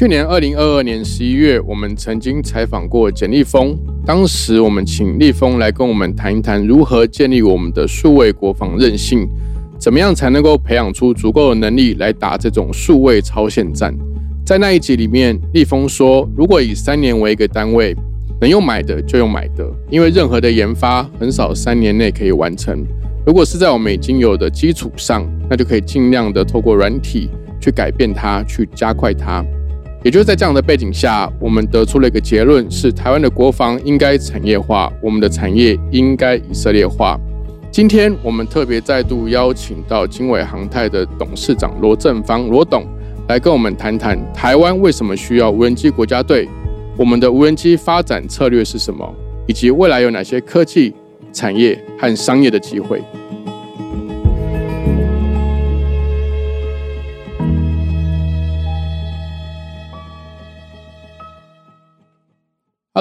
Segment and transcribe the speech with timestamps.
[0.00, 3.76] 去年二零二二年十一月，我们曾经采访过简立峰。
[4.06, 9.28] 当时我们请立峰来跟我们谈一谈，如何建立我们的数位国防韧性，
[9.78, 13.94] 怎么样才能够培养出足够的能力来打这种数位超限战。
[14.42, 17.94] 在那一集里面，立峰说，如果以三年为一个单位，
[18.40, 22.82] 能用买的就用买的，因为任何的研发很少三年内可以完成。
[23.26, 27.28] 如果是在我们已经有的基础上，那就可以尽量的透过软体
[27.60, 29.44] 去改变它，去加快它。
[30.02, 37.20] 也就是在这样的背景下，我们得出了一个结论：是台湾的国防应该产业化，我们的产业应该以色列化。
[37.70, 42.84] 今天我们特别再度邀请到经纬航太的董事长罗正芳罗董
[43.28, 46.48] 来跟我们谈谈台湾为什么需要无人机国家队，
[46.96, 49.14] 我们的无人机发展策略是什么，
[49.46, 50.94] 以及未来有哪些科技、
[51.30, 53.02] 产业和商业的机会。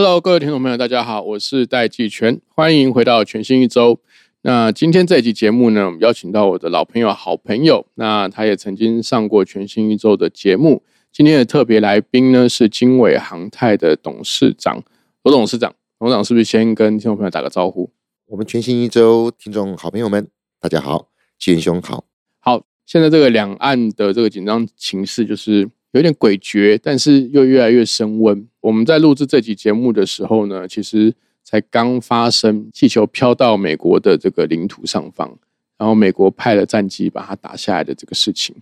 [0.01, 3.99] Hello，各位听众朋友，大家好，我是戴季全，欢迎回到全新一周。
[4.43, 10.81] 那今天这一集节目呢，我们邀请到我的老朋友、好朋友，那他也曾经上过全新一周的节目。
[11.11, 14.81] 今天的特别来宾呢，是经纬航太的董事长
[15.23, 15.75] 罗董事长。
[15.99, 17.91] 董事长是不是先跟听众朋友打个招呼？
[18.27, 20.25] 我们全新一周听众好朋友们，
[20.61, 22.05] 大家好，季元兄好。
[22.39, 28.47] 好，现在这个两岸的这个紧张情势，就是有点诡谲，但是又越来越升温。
[28.61, 35.37] 我们在录制这期节目的时候呢，其实才刚发生气球飘到美国的这个领土上方，
[35.77, 38.55] 然后美国派了战机把它打下来的这个事情。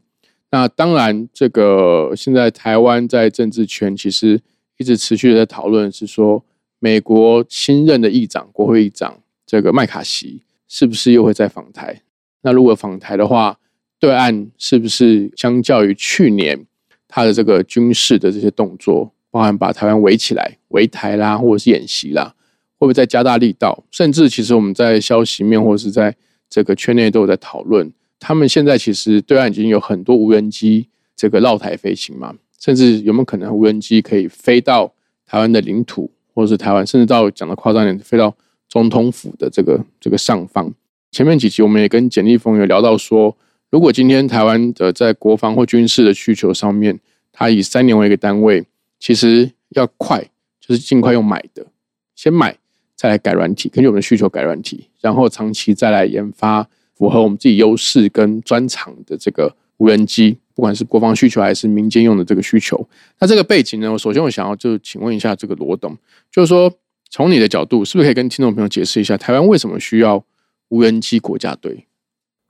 [0.51, 4.39] 那当然，这个现在台湾在政治圈其实
[4.77, 6.41] 一直持续的在讨论，是说
[6.79, 12.01] 美国新任的议长、国会议长这个麦卡锡是不是又会再访台？
[12.43, 13.59] 那如果访台的话，
[13.99, 16.65] 对岸是不是相较于去年
[17.07, 19.11] 他的这个军事的这些动作？
[19.29, 22.33] 包含把台湾围起来、围台啦，或者是演习啦，
[22.77, 23.83] 会不会再加大力道？
[23.91, 26.15] 甚至其实我们在消息面或者是在
[26.49, 34.91] 这个圈内都有在讨论，他们现在其实对岸已经有很多无人机这个绕台飞行嘛，甚至有没有可能无人机可以飞到
[35.25, 38.33] 台湾的领土，或者是台湾，甚至到讲的夸张点，飞到
[38.69, 40.73] 总统府的这个这个上方？
[41.11, 43.35] 前面几集我们也跟简立峰有聊到说，
[43.69, 46.99] 如果今天台湾的在国防或军事的需求上面，
[47.31, 48.65] 它以三年为一个单位。
[48.99, 50.19] 其实要快，
[50.59, 51.67] 就是尽快用买的，
[52.15, 52.57] 先买
[52.95, 62.89] 再来改软体，根据我们的需求改软体，然后长期再来研发符合我们自己优势跟专长的这个无人机，不管是国防需求还是民间用的这个需求。
[63.19, 65.95] 那这个背景呢，我首先我想要就请问一下这个罗董，
[66.31, 66.73] 就是说
[67.11, 70.25] 从你的角度，是不是可以跟听众朋友解释一下，台湾为什么需要
[70.69, 71.85] 无人机国家队？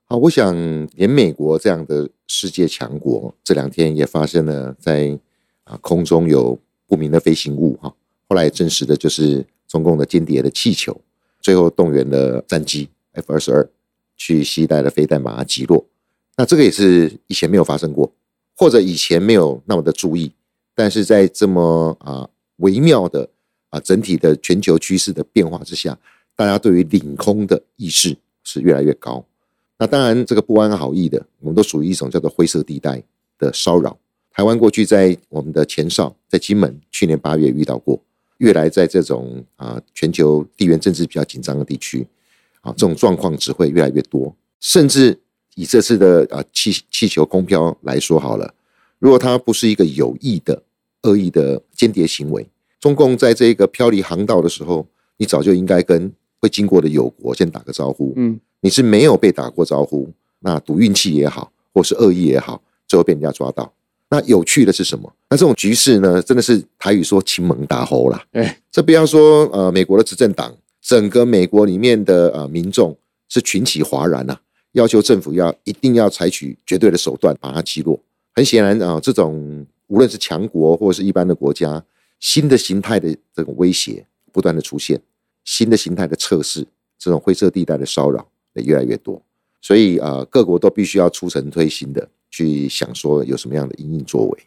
[0.08, 5.18] 好，我想连美国这样的世界强国，这两天也发生了在。
[5.70, 7.94] 啊，空中有不明的飞行物哈，
[8.26, 10.98] 后来证实的就是中共的间谍的气球，
[11.42, 13.68] 最后动员了战机 F 二十二
[14.16, 15.84] 去携带的飞弹把它击落。
[16.38, 18.10] 那这个也是以前没有发生过，
[18.56, 20.32] 或者以前没有那么的注意，
[20.74, 22.26] 但是在这么啊
[22.56, 23.28] 微妙的
[23.68, 25.98] 啊整体的全球趋势的变化之下，
[26.34, 29.22] 大家对于领空的意识是越来越高。
[29.78, 33.02] 那当然，这个不安好意的，我们都属于一种叫做灰色地带
[33.38, 33.96] 的骚扰。
[34.32, 38.00] 台湾过去在我们的前哨，在金门去年八月遇到过，
[38.38, 42.06] 越来在这种啊全球地缘政治比较紧张的地区，
[42.60, 44.34] 啊这种状况只会越来越多。
[44.60, 45.16] 甚至
[45.54, 48.52] 以这次的啊气气球空飘来说好了，
[48.98, 50.60] 如果它不是一个有意的
[51.02, 52.48] 恶意的间谍行为，
[52.80, 54.86] 中共在这个飘离航道的时候，
[55.16, 58.12] 你早就应该跟会经过的友国先打个招呼。
[58.16, 60.10] 嗯，你是没有被打过招呼，
[60.40, 63.72] 那赌运气也好，或是恶意也好，最后被人家抓到。
[64.10, 65.12] 那有趣的是什么？
[65.28, 68.24] 那这种局势呢，真的是台语说“亲蒙打吼”啦。
[68.32, 72.96] 哎，这不要说呃，美国的执政党，整个美国里面的呃民众
[73.28, 74.38] 是群起哗然呐，
[74.72, 78.00] 要求政府要一定要采取绝对的手段把它击落。
[78.34, 81.84] 很显然啊，这种无论是强国或者是一般的国家，
[82.18, 84.98] 新的形态的这种威胁不断的出现，
[85.44, 86.66] 新的形态的测试，
[86.98, 88.26] 这种灰色地带的骚扰
[88.58, 89.22] 也越来越多。
[89.60, 92.08] 所以啊，各国都必须要出城推新的。
[92.30, 94.38] 去想说有什么样的应应作为，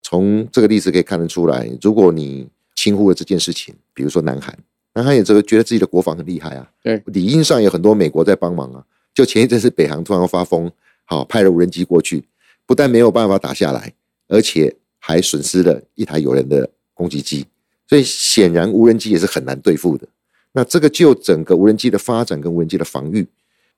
[0.00, 4.58] 从这个例子可以看得出来，如果你轻忽了这件事情，比如说南韩，
[4.94, 8.82] 南韩也这个觉得自己的国防很厉害啊，对，理应上有很多美国在帮忙啊。
[9.12, 10.72] 就前一阵是北韩突然发疯，
[11.04, 12.24] 好派了无人机过去，
[12.64, 13.92] 不但没有办法打下来，
[14.28, 17.44] 而且还损失了一台有人的攻击机，
[17.86, 20.08] 所以显然无人机也是很难对付的。
[20.52, 23.26] 那这个就整个无人机的发展跟无人机的防御，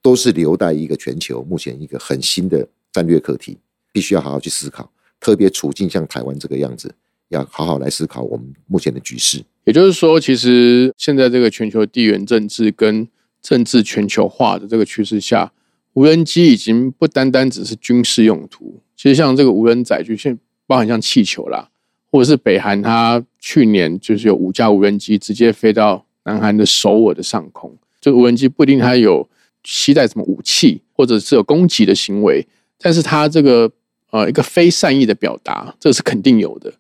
[0.02, 3.58] 都是留待一个全球目前一个很新的战略课题，
[3.92, 4.90] 必须要好好去思考。
[5.20, 6.94] 特别处境像台湾这个样子，
[7.28, 9.44] 要好好来思考我们目前的局势。
[9.64, 13.06] 也就是说，其实现在这个全球地缘政治跟
[13.42, 15.52] 政治全球化的这个趋势下，
[15.92, 18.80] 无人机已经不单单只是军事用途。
[18.96, 21.68] 其实像这个无人载具，现包含像气球啦，
[22.10, 27.76] 或者是北韩，它去年就是有五架无人机直接飞到南韩的首尔的上空。
[28.00, 29.28] 这个无人机不一定它有
[29.64, 32.46] 携带什么武器，或者是有攻击的行为，
[32.78, 33.70] 但是他这个
[34.10, 36.72] 呃一个非善意的表达，这是肯定有的，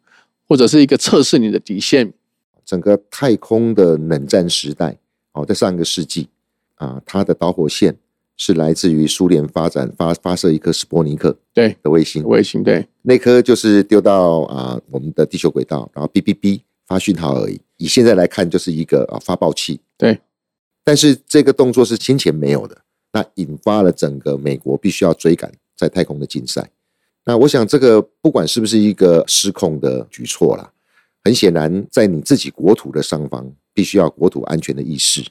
[0.48, 2.12] 或者是一个测试你的底线。
[2.64, 4.96] 整个太空的冷战时代，
[5.32, 6.28] 哦，在上一个世纪
[6.76, 7.96] 啊，它的导火线
[8.36, 17.60] 是来自于苏联发展发发射一颗斯波尼克对的卫星，卫星对那颗就是丢到啊我们的地球轨道，然后哔哔哔发讯号而已。
[17.76, 19.80] 以现在来看，就是一个啊发报器。
[19.98, 20.20] 对，
[20.82, 22.76] 但是这个动作是先前没有的，
[23.12, 26.70] 那引发了整个美国必须要追赶在太空的竞赛。
[27.24, 30.72] 那我想，这个不管是不是一个失控的举措啦，
[31.22, 35.22] 很显然，在你自己国土的上方，必须要国土安全的意识，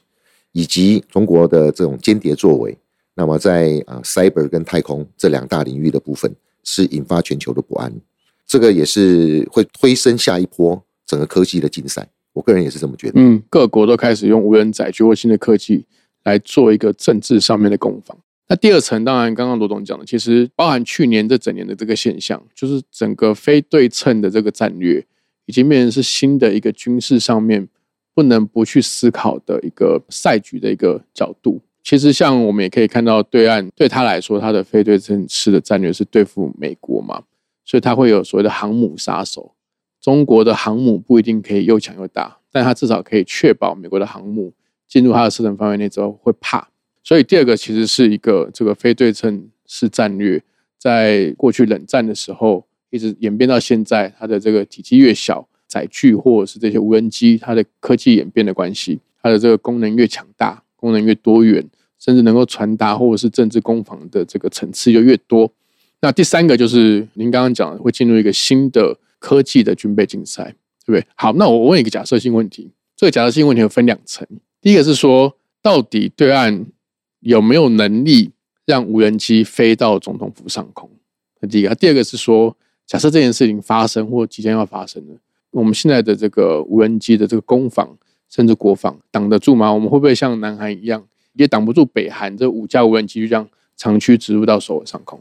[0.52, 2.76] 以及中国的这种间谍作为。
[3.14, 7.92] 那么，在啊，cyber 跟太空这两大领域的部分，是引发全球的不安。
[8.46, 12.08] 这个也是会推升下一波整个科技的竞赛。
[12.40, 13.20] 我个人也是这么觉得。
[13.20, 15.84] 嗯，各国都开始用无人载具或新的科技
[16.24, 18.16] 来做一个政治上面的攻防。
[18.48, 25.04] 那第二层，当然刚刚罗总讲的，其实包含去年这整年的这个现象，就是整个非对称的这个战略，
[25.44, 27.68] 已经变成是新的一个军事上面
[28.14, 31.60] 不能不去思考的一个赛局的一个角度。
[31.84, 37.22] 其实，像我们也可以看到，对岸对他来说，他的非对称式的战略是对付美国嘛，
[37.64, 39.52] 所以他会有所谓的航母杀手。
[40.00, 44.52] 中国的航母不一定可以又强又大，但它至少可以确保美国的航母
[44.88, 46.68] 进入它的射程范围内之后会怕。
[47.04, 50.42] 所以第二个其实是一个这个非对称式战略，
[50.78, 61.68] 在过去冷战的时候一直演变到现在，它的这个体积越小，载具或者是这些无人机，它的科技演变的关系，它的这个功能越强大，功能越多元，
[61.98, 65.52] 甚至能够传达或者是政治攻防的这个层次就越多。
[66.00, 68.96] 那第三个就是您刚刚讲的，会进入一个新的。
[69.20, 71.06] 科技的军备竞赛，对不对？
[71.14, 72.72] 好，那我问一个假设性问题。
[72.96, 74.26] 这个假设性问题分两层。
[74.60, 76.66] 第一个是说，到底对岸
[77.20, 78.32] 有没有能力
[78.66, 80.90] 让无人机飞到总统府上空？
[81.40, 81.74] 那第一个。
[81.74, 82.56] 第二个是说，
[82.86, 85.14] 假设这件事情发生或即将要发生了，
[85.52, 87.96] 我们现在的这个无人机的这个攻防，
[88.28, 89.72] 甚至国防挡得住吗？
[89.72, 95.18] 我们会不会像南韩一样，也挡不住北韩这五架无人机就这样长驱直入到首尔上空？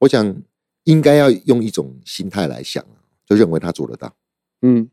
[0.00, 0.36] 我想
[0.84, 2.84] 应该要用一种心态来想。
[3.26, 4.12] 就认为他做得到，
[4.62, 4.88] 嗯，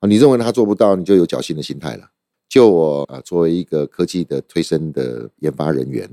[0.00, 2.10] 啊，你认为他做不到，你就有侥幸的心态了。
[2.48, 6.08] 就我啊，作为一个科技的推升的研发人员，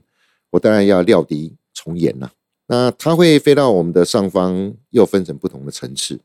[0.51, 2.29] 我当然要料敌从严呐。
[2.67, 6.19] 那它会飞到我们的上方，又分成不同的层次。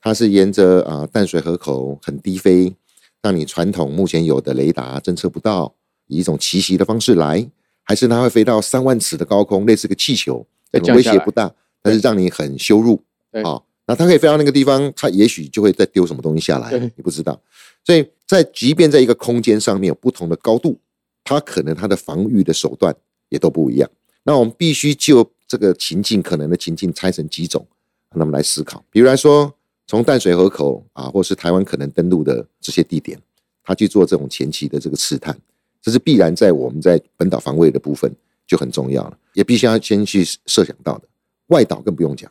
[0.00, 2.74] 它是沿着啊淡水河口很低飞，
[3.20, 5.74] 让你传统目前有的雷达侦测不到，
[6.06, 7.50] 以一种奇袭的方式来，
[7.82, 13.02] 还是它会飞到三万尺的高空，类似个气球，威胁不大，但是让你很羞辱，
[13.44, 13.62] 啊。
[13.90, 17.40] 那它可以飞到那个地方，它也许就会再丢什么东西下来，你不知道。
[17.84, 20.78] 所以在即便在一个空间上面有不同的高度，
[21.24, 22.94] 它可能它的防御的手段
[23.30, 23.90] 也都不一样。
[24.22, 27.66] 那我们必须就这个情境可能的情境拆成几种，
[28.14, 28.84] 那么来思考。
[28.92, 29.52] 比如来说，
[29.88, 33.20] 从淡水河口啊，或是台湾可能登陆的这些地点，
[33.64, 35.36] 他去做这种前期的这个试探，
[35.82, 38.14] 这是必然在我们在本岛防卫的部分
[38.46, 41.08] 就很重要了，也必须要先去设想到的。
[41.48, 42.30] 外岛更不用讲。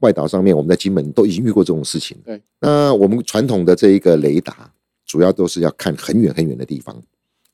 [0.00, 2.16] 外岛上面，我们在金门都已经遇过这种事情。
[2.24, 4.72] 对，那我们传统的这一个雷达，
[5.06, 7.00] 主要都是要看很远很远的地方。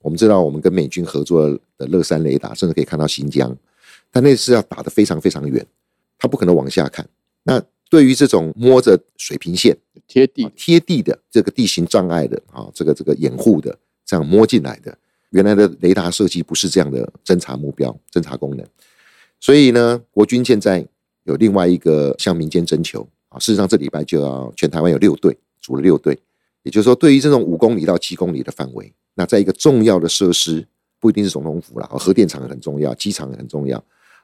[0.01, 3.57] 我们知道，我们跟美军合作的乐山雷达，甚至可以看到新疆，
[4.13, 5.67] 但那是要打得非常非常远，
[6.19, 7.05] 它不可能往下看。
[7.43, 7.61] 那
[7.91, 9.77] 对于这种摸着水平线、
[10.07, 14.97] 贴地贴地的这个地形障碍的啊，这个这个掩护的，这样摸进来的，
[15.31, 18.65] 原来的雷达设计不是这样的侦察目标、侦察功能。
[19.41, 20.87] 所以呢，国军现在。
[21.27, 26.19] 有另外一个向民间征求啊，事实上这礼拜就要全台湾有六队组了六队，
[26.63, 30.67] 也就是说，对于这种五公里到七公里的范围，那在一个重要的设施，
[30.99, 33.77] 不一定是总统府了，核电厂很重要，机场很重要，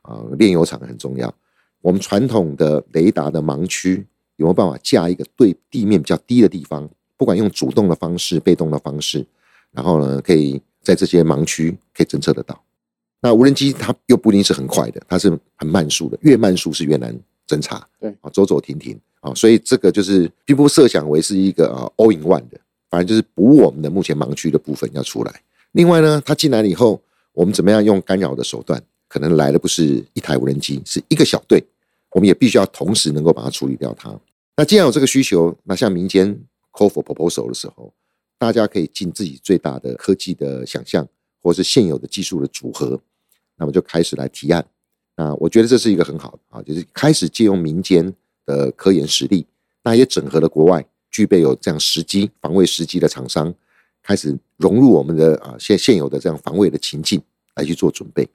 [0.02, 1.32] 啊，炼油厂很重要。
[1.80, 4.06] 我们传统的雷达的盲区
[4.36, 9.26] 有没有办法架一个对地面比较低的地方，不管用主动的方式、被动的方式，
[9.72, 12.62] 然后呢，可以在这些盲区可以侦测得到。
[13.22, 17.86] 那无人机它又不一定是很快的，它是很慢速的，越慢速是越难侦查。
[18.00, 22.60] 对啊，走走停停啊，所以这个就是并不设想为是一个啊 all in one 的，
[22.90, 25.40] 反正就是补我们的目前盲区的部分要出来。
[25.70, 27.00] 另外呢，它进来了以后，
[27.32, 28.82] 我们怎么样用干扰的手段？
[29.08, 31.62] 可能来的不是一台无人机，是一个小队，
[32.10, 34.12] 我们也必须要同时能够把它处理掉它。
[34.56, 36.34] 那既然有这个需求，那像民间
[36.72, 37.92] call for proposal 的时候，
[38.38, 41.06] 大家可以尽自己最大的科技的想象，
[41.42, 42.98] 或是现有的技术的组合，
[43.62, 44.64] 那么就开始来提案。
[45.16, 48.12] 那我觉得这是一个很好的啊，就是开始借用民间
[48.44, 49.46] 的科研实力，
[49.84, 53.54] 那也整合了国外具备有这样时机防卫时机的厂商，
[54.02, 57.22] 开始融入我们的啊现现有的这样防卫的情境
[57.54, 58.28] 来去做准备。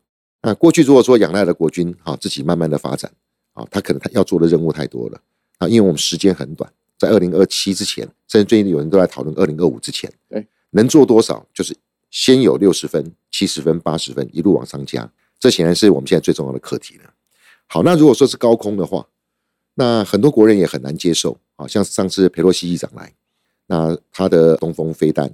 [0.44, 3.12] 那过去如果说仰赖了国军啊自己慢慢的发展
[3.54, 5.20] 啊，他可能他要做的任务太多了
[5.58, 11.76] 啊，因为我们时间很短，在二零二七之前，甚至最近有人都在讨论二零二五之前，对，能做多少就是
[12.10, 17.14] 先有六十分、七十分、八十分一路往上加，这显然是我们现在最重要的课题了。
[17.68, 19.08] 好，那如果说是高空的话，
[19.76, 23.14] 那很多国人也很难接受啊，像上次佩洛西议长来，
[23.68, 25.30] 那他的东风飞弹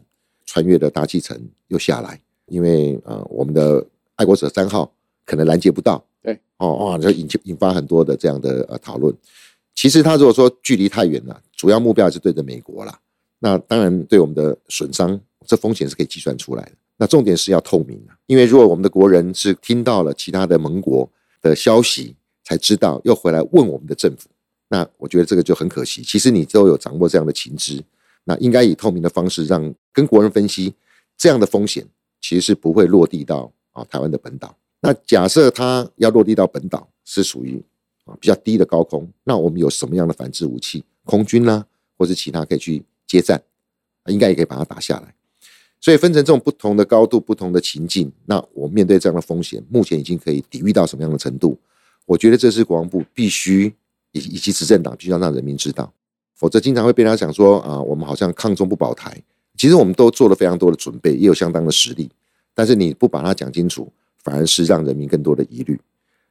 [0.46, 4.92] 穿越的大气层又下来，因为呃我们的爱国者三号
[5.26, 9.16] 可能拦截不到，对，哦哇，就引引发很多的这样的呃讨论。
[9.76, 13.00] 其实他如果说距离太远了，主要目标是对着美国啦。
[13.40, 16.72] 那当然对我们的损伤，这风险是可以计算出来的。
[16.98, 21.10] 那重点是要透明啊，因为如果我们的国人是听到了其他的盟国
[21.42, 24.30] 的消息才知道，又回来问我们的政府，
[24.70, 26.04] 那我觉得这个就很可惜。
[26.04, 27.84] 其实你都有掌握这样的情资，
[28.26, 30.74] 那应该以透明的方式让跟国人分析
[31.18, 31.86] 这样的风险，
[32.22, 34.56] 其实是不会落地到啊台湾的本岛。
[34.80, 37.62] 那假设它要落地到本岛，是属于
[38.06, 41.66] 啊比较低的高空，那我们有什么样的反制武器，空军啦、
[41.98, 43.42] 或是其他可以去接战，
[44.08, 45.16] 应该也可以把它打下来。
[45.84, 51.60] 所以分成这种不同的高度、不同的情境，那我面对这样的风险，目前已经可以抵御到什么样的程度？
[52.06, 53.66] 我觉得这是国防部必须
[54.14, 55.92] 以以及执政党必须要让人民知道，
[56.36, 59.22] 否则经常会被人家讲说啊，我们好像抗中不保台。
[59.58, 62.10] 其实我们都做了非常多的准备，也有相当的实力，
[62.54, 63.92] 但是你不把它讲清楚，
[64.24, 65.78] 反而是让人民更多的疑虑。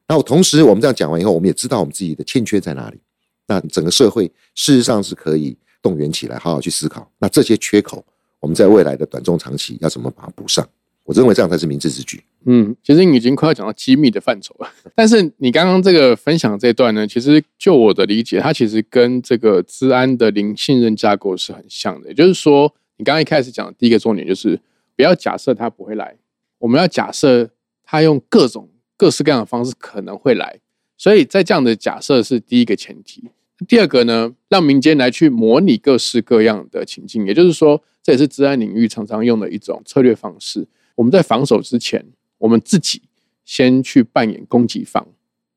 [0.09, 2.99] 那我同时我们这样讲完以后，我们也知道我们自己的欠缺在哪里。
[3.47, 7.07] 那整个社会事实上是可以动员起来，好好去思考。
[7.19, 8.03] 那这些缺口。
[8.43, 10.69] 我们在未来的短中长期要怎么把它补上？
[11.05, 12.23] 我认为这样才是明智之举。
[12.45, 14.69] 嗯，其实你已经快要讲到机密的范畴了。
[14.97, 22.09] 但是你刚刚这个分享这段呢，其实就我的理解，它其实跟这个治安的零信任架构是很像的。
[22.09, 24.59] 也就是说，你刚刚一开始讲的第一个重点就是
[24.97, 26.17] 不要假设他不会来，
[26.59, 27.51] 我们要假设
[27.85, 30.59] 他用各种各式各样的方式可能会来。
[30.99, 33.31] 所以在这样的假设是第一个前提。
[33.66, 40.66] 第二个呢，让民间来去模拟各式各样的情境，也就是说，这也是治安领域常常用的一种策略方式。
[40.95, 42.04] 我们在防守之前，
[42.38, 43.02] 我们自己
[43.45, 45.07] 先去扮演攻击方，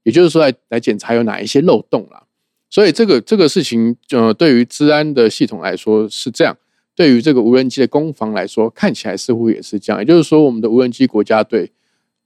[0.03, 2.24] 也就是说，来来检查有哪一些漏洞啦。
[2.69, 6.53] 所以，这个这个事情，呃，对于治安的系统来说是这样；
[6.95, 10.01] 对于这个无人机的攻防来说，看起来似乎也是这样。
[10.01, 11.71] 也就是说，我们的无人机国家队。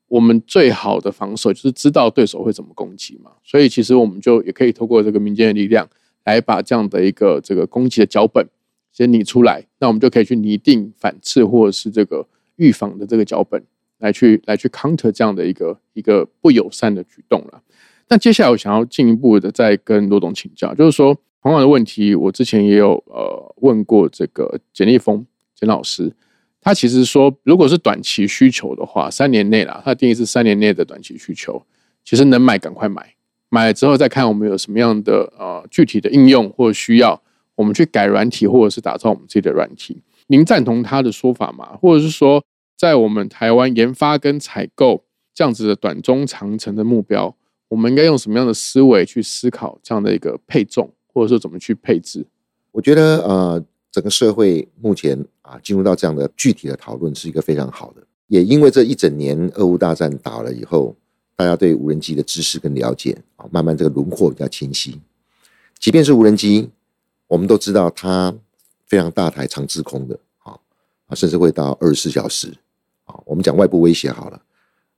[0.10, 5.88] 我们最好的防守就是知道对手会怎么攻击嘛，所以其实我们就也可以透过这个民间的力量
[6.25, 8.46] 来把这样的一个这个攻击的脚本
[8.92, 13.63] 先拟出来，那我们就可以去拟定反制或者是这个预防的这个脚本，
[14.00, 17.62] 来去来去 counter 这样的一个一个不友善的举动了。
[18.10, 25.25] 那接下来我想要进一步的再跟罗董请教，就是说同样的问题，我之前也有呃问过这个简立峰
[25.56, 26.12] 简老师。
[26.62, 31.63] 他其实说，如果是短期需求的话，三年内啦，他定义是三年内的短期需求。
[32.04, 33.16] 其实能买赶快买，
[33.50, 37.22] 买了之后再看我们有什么样的呃具体的应用或需要，
[37.56, 40.01] 我们去改软体或者是打造我们自己的软体。
[40.28, 41.78] 您赞同他的说法吗？
[41.80, 42.44] 或者是说，
[42.75, 47.34] 在我们台湾研发跟采购这样子的短中长程的目标，
[47.70, 52.25] 我们应该用什么样的思维去思考这样的一个配重，或者说怎么去配置？
[52.74, 53.66] 我觉得呃。
[53.92, 55.18] 整个社会目前
[55.50, 58.03] 啊，进入到这样的具体的讨论是一个非常好的。
[58.27, 60.96] 也因为这一整年俄乌大战打了以后，
[61.36, 65.00] 大家对无人机的知识跟了解啊，慢慢这个轮廓比较清晰。
[65.79, 66.70] 即便是无人机，
[67.25, 68.32] 我们都知道它
[68.86, 70.51] 非常大台、长滞空的啊
[71.08, 72.53] 啊，甚至会到二十四小时
[73.06, 73.20] 啊。
[73.25, 74.41] 我们讲外部威胁好了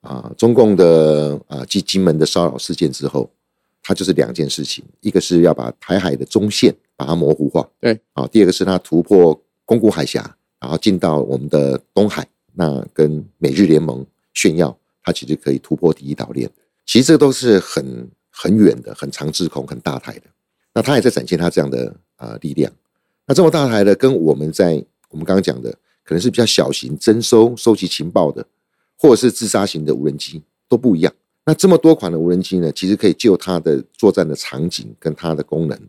[0.01, 3.29] 啊，中共的啊继金门的骚扰事件之后。
[3.83, 16.49] 它就是两件事情，一个是要把台海的中线把它模糊化，对，啊，第二个是它突破宫古海峡，然后进到我们的东海，那跟美日联盟炫耀，它其实可以突破第一岛链。
[16.85, 20.23] 其实这都是很很远的、很长滞空、很大台的。
[20.73, 22.71] 那它也在展现它这样的呃力量。
[23.25, 24.73] 那这么大台的，跟我们在
[25.09, 25.71] 我们刚刚讲的
[26.03, 28.45] 可能是比较小型、征收、收集情报的，
[28.97, 31.13] 或者是自杀型的无人机，都不一样。
[31.43, 35.79] 那这么多款的无人机呢，其实可以就它的作战的场景跟它的功能，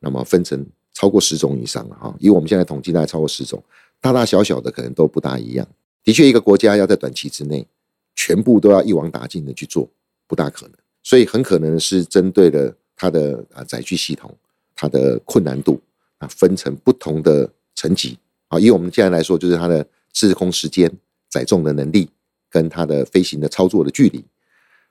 [0.00, 2.14] 那么分成超过十种以上了哈。
[2.18, 3.62] 以我们现在统计，大概超过十种，
[4.06, 5.66] 大大小小的可能都不大一样。
[6.04, 7.66] 的确，一个国家要在短期之内
[8.14, 9.90] 全部都要一网打尽的去做，
[10.28, 10.76] 不大可能。
[11.02, 14.32] 所以很可能是针对了它的啊载具系统，
[14.76, 15.82] 它的困难度
[16.18, 18.60] 啊分成不同的层级啊。
[18.60, 20.88] 以我们现在来说，就是它的滞空时间、
[21.28, 22.08] 载重的能力
[22.48, 24.24] 跟它的飞行的操作的距离，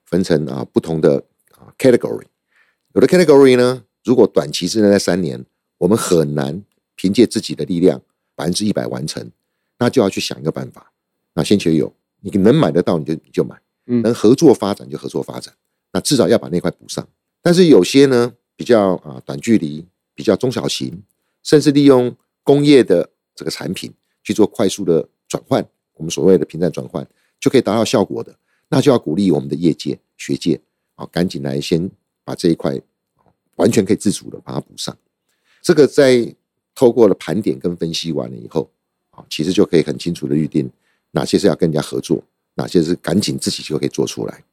[0.03, 2.25] 分成啊不同的啊 category。
[2.93, 5.45] 有的 category 呢，如果短期之内在三年，
[5.77, 6.62] 我们很难
[6.95, 8.01] 凭借自己的力量
[8.36, 9.32] 百分之一百完成，
[9.80, 10.92] 那就要去想一个办法。
[11.34, 15.54] 那先求有，你能买得到你就你就买，能合作发展就合作发展。
[15.92, 17.08] 那至少要把那块补上。
[17.42, 21.04] 但是有些呢比较啊短距离，比较中小型，
[21.44, 27.06] 甚至利用工业的这个产品去做快速的转换，我们所谓的平站转换
[27.39, 28.36] 就可以达到效果的，
[28.70, 30.60] 那就要鼓励我们的业界学界
[30.96, 31.89] 啊，赶紧来先
[32.24, 32.80] 把这一块
[33.56, 34.98] 完全可以自主的把它补上。
[35.62, 36.34] 这个在
[36.75, 38.70] 透过了盘点跟分析完了以后
[39.10, 40.70] 啊，其实就可以很清楚的预定。
[41.12, 42.22] 哪些是要跟人家合作，
[42.55, 44.44] 哪些是赶紧自己就可以做出来？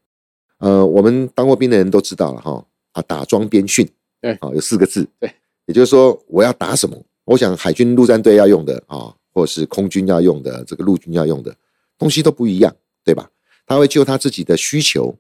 [0.59, 3.85] 呃，我们当过兵的人都知道了哈，啊，打桩边训，
[4.21, 5.29] 对，啊，有四个字，对，
[5.67, 6.97] 也就是说我要打什么？
[7.25, 11.53] 我想海军陆战队要用的啊，或者是空军要用的，这个陆军要用的
[11.99, 12.73] 东西都不一样，
[13.05, 13.29] 对吧？
[13.67, 15.13] 他会就他自己的需求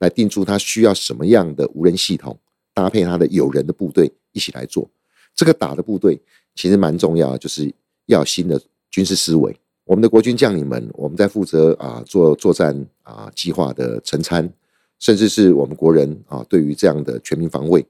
[0.00, 2.38] 来定出他需要什么样的无人系统，
[2.74, 4.86] 搭配他的有人的部队一起来做。
[5.34, 6.20] 这个打的部队
[6.54, 7.72] 其实蛮重要，就是
[8.06, 9.56] 要新的军事思维。
[9.84, 14.48] 我们的国军将领们，我们在负责啊做作战啊计划的成参，
[14.98, 17.84] 甚至是我们国人啊对于这样的全民防卫，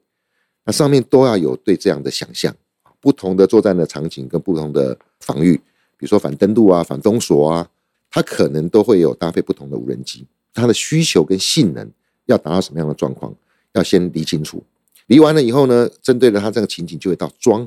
[0.65, 2.55] 那上面都要有对这样的想象。
[3.01, 7.69] 不同的作战的场景跟不同的防御，比如说反登陆啊、反封锁啊，
[8.11, 11.91] 它可能都会有搭配不同的无人机，它的需求跟性能
[12.27, 13.35] 要达到什么样的状况，
[13.73, 14.63] 要先理清楚。
[15.07, 17.67] 理完了以后呢，针对了它这个情景，就会到装，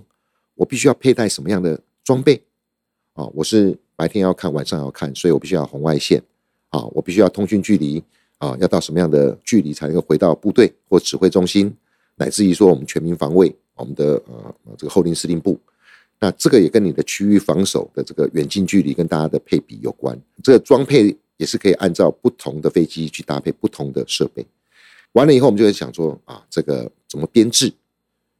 [0.55, 2.41] 我必须要佩戴什么样的装备
[3.13, 3.25] 啊？
[3.33, 3.77] 我是。
[3.95, 6.21] 白天要看，晚上要看，所以我必须要红外线
[6.69, 8.03] 啊，我必须要通讯距离
[8.39, 11.71] 啊，要到什么样的距离才能够回到部队或指挥中心，
[12.15, 15.57] 乃至于说我们全民防卫，我们的呃这个后勤司令部，
[16.19, 20.19] 那这个也跟你的区域防守的这个远近距离跟大家的配比有关。
[20.43, 24.43] 这个装配也是可以按照不同的飞机去搭配不同的设备。
[25.11, 27.71] 完了以后，我们就会想说啊，这个怎么编制？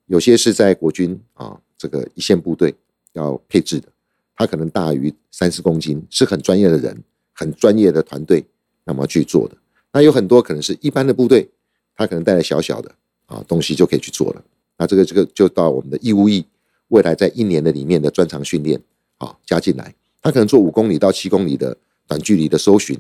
[0.08, 2.74] 有些是在国军啊这个一线部队
[3.12, 3.90] 要配置的。
[4.38, 8.42] 它可能大于三十公斤，是很专业的人，很专业的团队，
[8.86, 9.58] 那么去做的。
[9.92, 11.50] 那有很多可能是一般的部队，
[11.94, 12.90] 他可能带来小小的
[13.26, 14.44] 啊东西就可以去做了。
[14.78, 16.46] 那这个这个就到我们的义务役，
[16.88, 18.82] 未来在一年的里面的专长训练
[19.18, 22.98] 啊加进来，他可能做五公里到七公里的短距离的搜寻，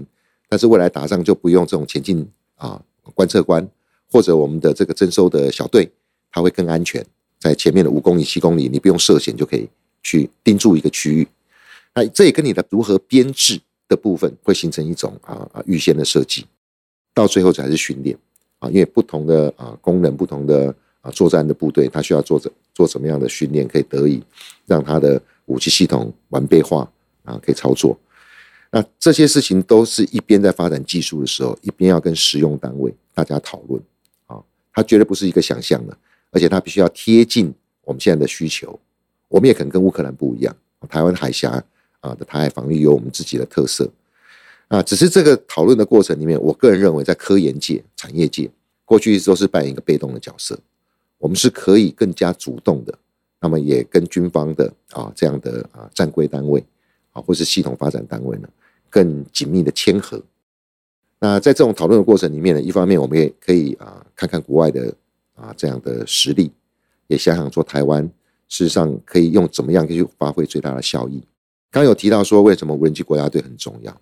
[0.49, 2.79] 但是未来打仗就不用这种前进啊
[3.15, 3.67] 观测官
[4.11, 5.91] 或者我们的这个征收的小队，
[6.31, 7.03] 它会更安全，
[7.43, 9.67] 在前面的五公里七公里，你不用涉险就可以。
[10.05, 11.25] 去盯住一个区域，
[11.95, 16.45] 那这也跟你的如何编制的部分会形成一种啊啊预先的设计，
[17.13, 18.13] 到最后才是训练
[18.59, 24.21] 啊，因为不同的啊功能、不同的啊作战的部队，它需要做怎做什么样的训练，可以得以
[24.65, 26.85] 让它的武器系统完备化
[27.23, 27.97] 啊，可以操作。
[28.71, 33.81] 那这些事情都是一边在发展技术的时候，一边要跟实用单位大家讨论
[34.25, 35.97] 啊，它绝对不是一个想象的，
[36.33, 37.53] 而且它必须要贴近
[37.85, 38.77] 我们现在的需求。
[39.29, 40.55] 我们也可能跟乌克兰不一样，
[40.89, 41.63] 台湾海峡
[42.01, 43.89] 啊的台海防御有我们自己的特色
[44.67, 44.83] 啊。
[44.83, 48.49] 只是这个讨论的过程里面，我个人认为，在科研界、产业界，
[48.83, 50.59] 过去都是扮演一个被动的角色。
[51.17, 52.93] 我们是可以更加主动的，
[53.39, 56.63] 那么也跟军方的啊这样的啊战规单位
[57.13, 58.49] 啊，或是系统发展单位呢，
[58.89, 60.21] 更紧密的签合。
[61.19, 64.93] 那在这种讨论的过程里面呢，一方面我们也可以啊看看国外的
[65.35, 66.51] 啊这样的实力，
[67.07, 68.09] 也想想说台湾。
[68.49, 71.23] 事实上，可以用怎么样去发挥最大的效益？
[71.71, 73.99] 刚有提到说，为什么无人机国家队很重要？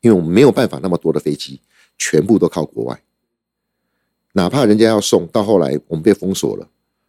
[0.00, 1.60] 因为我们没有办法那么多的飞机
[1.96, 3.00] 全部都靠国外，
[4.32, 6.68] 哪怕人家要送到后来我们被封锁了，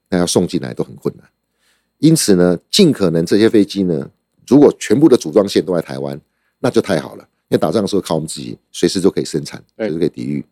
[0.09, 1.27] 那要送进来都很困难。
[1.97, 4.11] 因此呢，尽可能这些飞机呢，
[4.45, 6.19] 如果全部的组装线都在台湾，
[6.59, 7.23] 那就太好了。
[7.47, 10.45] 因为打仗的时候靠我们自己，随时都可以生产，随时可以抵御。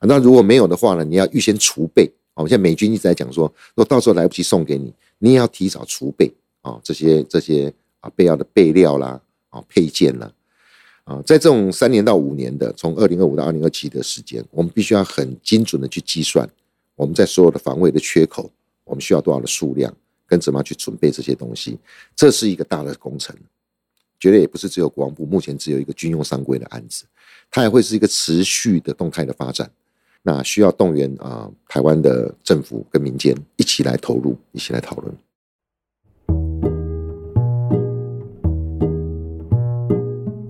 [0.00, 2.12] 那如果没有的话呢，你要预先储备。
[2.34, 6.30] 我们现在美军一直在讲说，如果到时候来不及送给你，你也要提早储备
[6.62, 9.20] 啊，这些这些啊备要的备料啦，
[9.50, 10.32] 啊配件啦，
[11.04, 16.48] 啊，在这种三年到五年的，从二零二五到二零二七的时间，我们必须要很精准的去计算
[16.96, 18.50] 我们在所有的防卫的缺口，
[18.84, 19.94] 我们需要多少的数量，
[20.26, 21.78] 跟怎么样去准备这些东西，
[22.16, 23.34] 这是一个大的工程。
[24.18, 27.04] 绝对也不是只有国防部，目前只有一个军用商规的案子，
[27.50, 29.70] 它也会是一个持续的动态的发展。
[30.26, 35.14] 那需要动员啊，台湾的政府跟民间一起来投入，一起来讨论。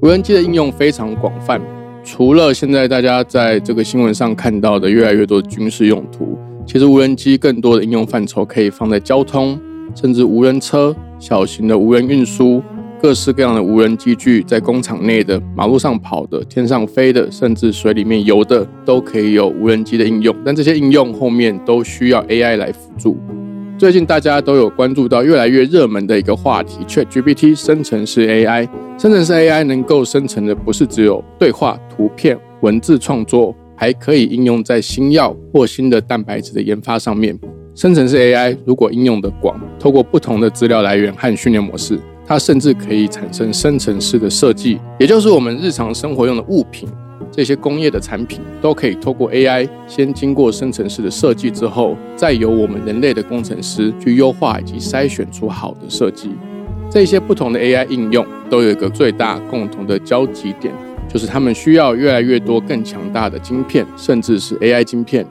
[0.01, 1.61] 无人机的应用非常广泛，
[2.05, 9.59] 除了现在大家在这个新闻上看到的越来越多的军事用途，其实无人机更多的应用范畴可以放在交通，
[9.93, 12.63] 甚至无人车、小型的无人运输。
[13.05, 20.35] 各式各样的无人机具，在工厂内的、马路上跑的、天上飞的，甚至水里面游的，都可以有无人机的应用。
[20.43, 23.19] 但这些应用后面都需要 AI 来辅助。
[23.77, 28.67] 最近大家都有关注到越来越热门的一个话题：ChatGPT 生成式 AI。
[28.97, 37.39] 生成式 AI 能够生成的不是只有对话、图片、文字创作，还可以应用在新药或新的蛋白质的研发上面。
[37.75, 42.01] 生成式 AI 如果应用的广，透过不同的资料来源和训练模式。
[42.27, 46.89] 它甚至可以产生生成式的设计，也就是我们日常生活用的物品，
[47.31, 56.31] 这些工业的产品都可以透过 AI 先经过生成式的设计之后，再由我们人类的工程师去优化以及筛选出好的设计。
[56.91, 60.73] 这些不同的 AI 应用都有一个最大共同的交集点，
[61.09, 65.27] 就是他们需要越来越多更强大的晶片，甚至是 AI 晶片。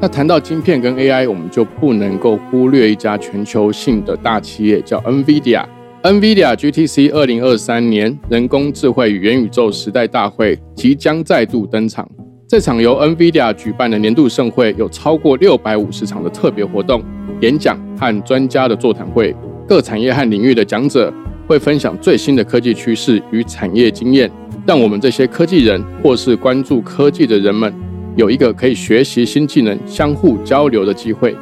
[0.00, 5.64] 那谈到晶片跟 AI，我们就不能够忽略一家全球性的大企业，叫 NVIDIA。
[6.02, 12.10] NVIDIA GTC 二零二三年人工智慧与元宇宙时代大会即将再度登场。
[12.48, 17.00] 这场由 NVIDIA 举办的年度盛会，有超过六百五十场的特别活动、
[17.40, 19.32] 演讲和专家的座谈会。
[19.68, 21.12] 各产业和领域的讲者
[21.46, 24.28] 会分享最新的科技趋势与产业经验，
[24.66, 27.72] 让我们这些科技人或是关注科技的人们
[28.16, 31.36] 有一个可以学习新技能、相互交流的机会。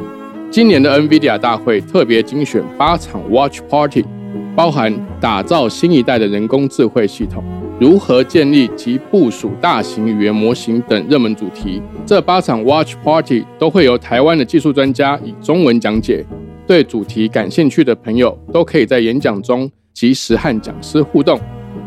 [0.50, 4.04] 今年的 NVIDIA 大会特别精选八场 Watch Party。
[4.60, 7.42] 包含打造新一代的人工智慧系统，
[7.80, 11.80] 如何建立及部署大型语言模型等热门主题。
[12.04, 16.26] 这八场 Watch Party 都会由台湾的技术专家以中文讲解。
[16.66, 21.40] 对主题感兴趣的朋友，都可以在演讲中及时和讲师互动。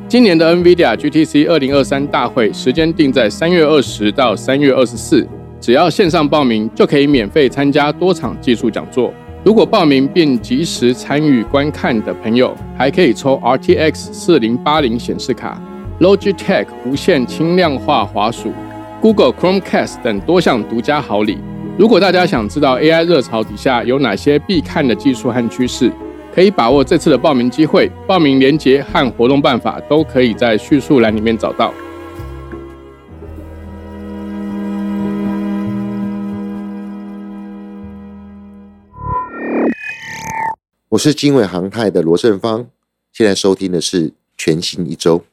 [0.08, 5.28] 今年的 NVIDIA GTC 二零二三大会时间定在三月二十到三月二十四，
[5.62, 9.14] 只要线上报名就可以免费参加多场技术讲座。
[9.44, 15.62] 如果报名并及时参与观看的朋友，还可以抽 RTX 四零八零显示卡、
[16.00, 18.54] Logitech 无线轻量化滑鼠、
[19.02, 21.40] Google Chromecast 等多项独家好礼。
[21.78, 25.92] 如果大家想知道 AI 热潮底下有哪些必看的技术和趋势，
[26.34, 27.92] 可以把握这次的报名机会。
[28.08, 31.74] 报名链接和活动办法都可以在叙述栏里面找到。
[40.94, 42.70] 我是经纬航太的罗胜芳，
[43.12, 45.24] 现在收听的是全新一周。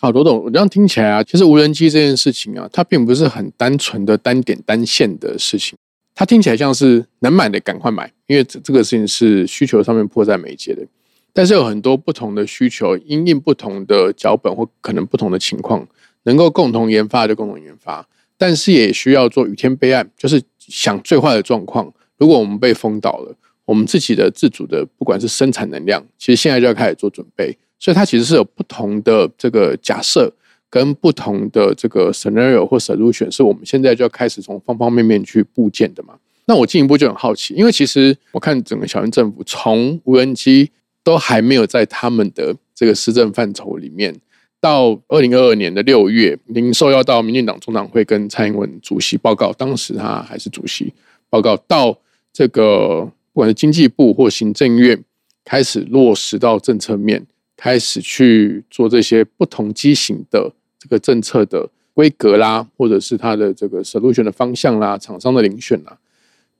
[0.00, 5.78] 好，罗董，我这样听起来啊，其实无人机这件事情啊，它并不是很单纯的单点单线的事情，
[6.16, 10.84] 它听起来像是能买的赶快买，因为这这个事情是需求上面迫在眉睫的。
[11.32, 15.86] 但是有很多不同的需求，因应不同的脚本或可能不同的情况，
[16.24, 23.36] 能够共同研发就共同研发，但是也需要做雨天备案，就是想最坏的状况，如果我们被封倒了。
[23.66, 30.32] 我们自己的自主的，不管是生产能量，其实现在就要开始做准备，所以它其实是有不同的这个假设
[30.70, 36.14] 跟不同的这个 scenario 或 solution，是我们现在就要开始从方方面面去部件的嘛。
[36.46, 40.70] 那我进一步就很好奇，因为其实我看整个小英政府从无人机
[41.02, 44.14] 都还没有在他们的这个施政范畴里面，
[44.60, 50.94] 到二零二二年的六月，零售要到民进党中党会跟蔡英文主席报告，当时他还是主席
[51.28, 51.98] 报告到
[52.32, 53.10] 这个。
[53.36, 54.98] 不管是经济部或行政院
[55.44, 57.22] 开始落实到政策面，
[57.54, 65.98] 开始去做这些不同机型的这个政策的规格啦，或者是它的这个 solution 的方向啦，厂商的遴选啦。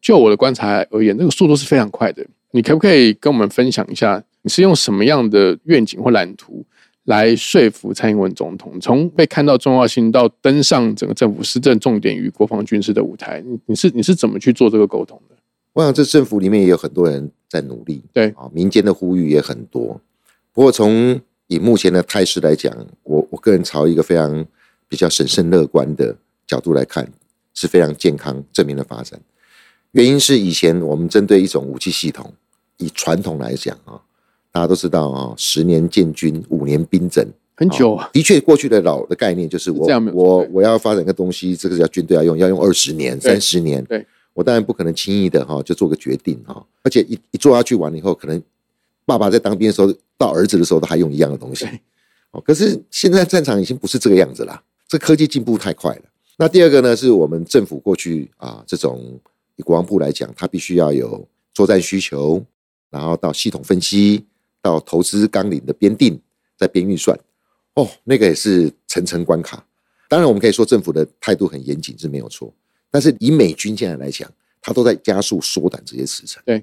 [0.03, 2.23] 就我的观察而言，这个速度是非常快的。
[2.51, 6.63] 你可不可以跟我们分享一下，你是用什么样的愿景或蓝图
[7.05, 13.43] 来说服蔡英文总统，从被看到重要性到登上整个政府施政重点与国防军事的舞台？
[13.47, 15.36] 你你是你是怎么去做这个沟通的？
[15.77, 20.01] 我想，这政府里面也有很多人在努力，对啊，民间的呼吁也很多。
[20.55, 24.43] 不过，从以目前的态势来讲，我我个人朝一个非常
[24.89, 27.07] 比较审慎乐观的角度来看，
[27.53, 29.21] 是非常健康正面的发展。
[29.91, 32.33] 原因是以前我们针对一种武器系统，
[32.79, 34.01] 以传统来讲啊，
[34.51, 37.23] 大家都知道啊，十年建军，五年兵整，
[37.55, 38.09] 很久啊。
[38.15, 43.85] 的确，过去的老的概念就是我我我要发展个东西，这个叫军队要用，要用二十年、三十年。
[43.85, 44.07] 对。
[44.37, 48.41] 我当然不可能轻易的哈就做个决定哈，而且一一做下去完了以后，可能
[49.07, 51.81] 爸爸在当兵的时候到儿子的时候都还用一样的东西对。
[52.33, 56.03] 哦，可是现在战场已经不是这个样子啦，这科技进步太快了。
[56.37, 59.19] 那第二个呢，是我们政府过去啊，这种
[59.57, 62.45] 以国防部来讲，它必须要有作战需求，
[62.91, 64.23] 然后到系统分析，
[64.61, 66.21] 到投资纲领的编定，
[66.59, 67.19] 再编预算。
[67.73, 69.65] 哦，那个也是层层关卡。
[70.09, 72.53] 当然，我们可以说政府的态度很严谨是没有错，
[72.97, 74.27] 但是以美军现在来讲，
[74.63, 76.43] 它都在加速缩短这些时程。
[76.47, 76.57] 对，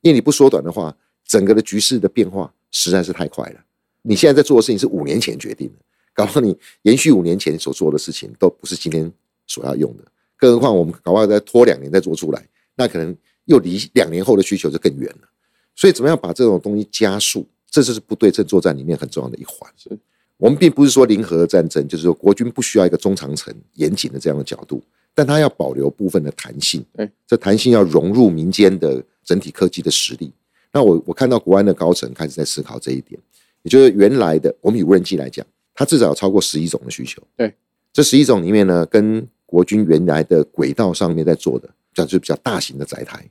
[0.00, 3.60] 因为你不缩短的话，整个的局势的变化实在是太快了。
[4.00, 5.74] 你现在在做的事情是五年前决定的，
[6.14, 9.12] 搞不好你延续五年前所做的事情都不是今天
[9.46, 10.04] 所要用的。
[10.38, 15.28] 更何况我们搞不好再拖两年再做出来，那可能又离两年后的需求就更远了。
[15.76, 19.70] 所以，怎么样把这种东西加速，这就是不对称作战里面很重要的一环。
[19.76, 19.90] 是
[20.38, 24.82] 我们并不是说零和战争，就是说国军不需要一个中长程严谨的这样的角度，
[25.14, 26.84] 但它要保留部分的弹性。
[26.96, 30.32] 对，这弹性要融入民间的整体科技的实力。
[30.72, 33.20] 那我我看到国安的高层开始在思考这一点，
[33.62, 37.22] 也就是原来的我们以无人机来讲，它至少有超过十一种的需求。
[37.36, 37.54] 对，
[37.92, 43.24] 这十一种里面呢，跟国军原来的轨道上面在做的，讲就是比较大型的载台，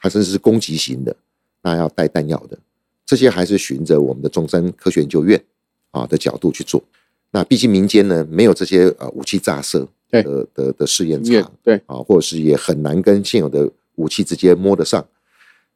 [0.00, 1.14] 它甚至是攻击型的，
[1.62, 2.58] 那要带弹药的，
[3.04, 5.38] 这些还是循着我们的中山科学研究院
[5.90, 6.82] 啊的角度去做。
[7.30, 15.04] 那毕竟民间呢没有这些呃武器炸射对的的的试验场，对啊，或者是也很难跟现有的武器直接摸得上。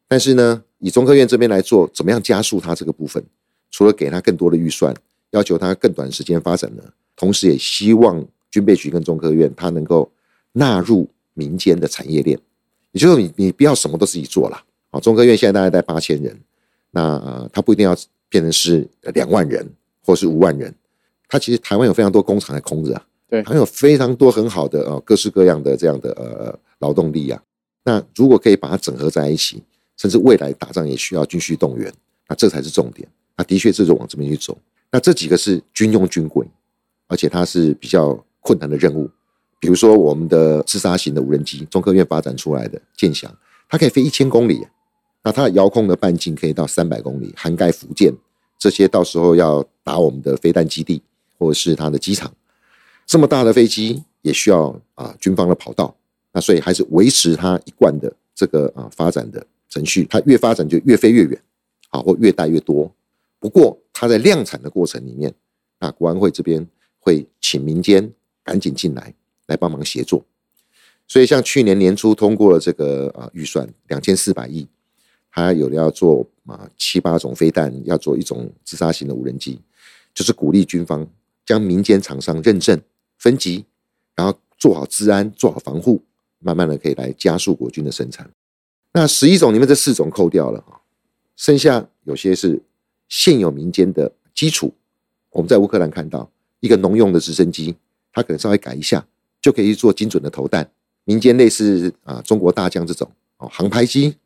[0.06, 3.22] 但是呢，以中科院这边来做，怎么样加速它这个部分？
[3.70, 4.94] 除了给它更多的预算，
[5.30, 6.82] 要求它更短时间发展呢，
[7.14, 10.10] 同时也希望军备局跟中科院它能够
[10.52, 12.36] 纳入民间的产业链，
[12.90, 14.60] 也就是说你你不要什么都自己做了。
[14.90, 16.36] 啊，中科院现在大概在八千人，
[16.90, 17.96] 那呃，它不一定要
[18.28, 19.64] 变成是两万人
[20.04, 20.74] 或是五万人，
[21.28, 27.40] 它其实台湾有非常多工厂还空着啊，对还有非常多很好的呃各式各样的这样的呃劳动力啊。
[27.84, 29.62] 那如果可以把它整合在一起，
[29.96, 31.92] 甚至未来打仗也需要军需动员，
[32.28, 33.08] 那这才是重点。
[33.36, 34.58] 那的确是往这边去走。
[34.90, 36.46] 那这几个是军用军规，
[37.06, 39.08] 而且它是比较困难的任务。
[39.58, 43.30] 比如说我们的自杀型的无人机，中科院发展出来的剑翔，
[43.68, 44.66] 它可以飞一千公里，
[45.22, 48.12] 那它的遥控的半径可以到三百公里，涵盖福建
[48.58, 51.02] 这些，到时候要打我们的飞弹基地
[51.38, 52.32] 或者是它的机场，
[53.10, 55.92] 这么大的飞机也需要啊军方的跑道，
[56.30, 61.42] 那所以还是维持它一贯的这个啊发展的程序，它越发展就越飞越远，
[61.88, 62.88] 啊或越带越多。
[63.40, 65.34] 不过它在量产的过程里面，
[65.80, 66.64] 那国安会这边
[67.00, 68.08] 会请民间
[68.44, 69.12] 赶紧进来
[69.48, 70.24] 来帮忙协作。
[71.08, 74.68] 所以像去年年初通过了这个啊预算两千四百亿，
[75.32, 79.60] 它有的要做啊七八种飞弹，要做一种自杀型的无人机，
[80.14, 81.04] 就是鼓励军方
[81.44, 82.80] 将民间厂商认证
[83.20, 83.64] 分级，
[84.16, 86.02] 然后做好治安，做好防护，
[86.40, 88.28] 慢慢的可以来加速国军的生产。
[88.92, 90.64] 那十一种里面这四种扣掉了，
[91.36, 92.60] 剩下有些是
[93.08, 94.74] 现有民间的基础。
[95.30, 96.28] 我们在乌克兰看到
[96.58, 97.76] 一个农用的直升机，
[98.12, 99.06] 它可能稍微改一下，
[99.40, 100.68] 就可以去做精准的投弹。
[101.04, 104.16] 民间类似啊中国大疆这种哦航拍机，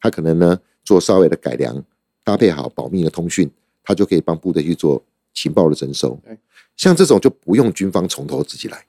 [0.00, 1.84] 它可能呢做稍微的改良，
[2.22, 3.50] 搭配好保密的通讯，
[3.82, 5.02] 它就可以帮部队去做
[5.34, 6.38] 情报的征收对。
[6.76, 8.86] 像这种就不用军方从头自己来，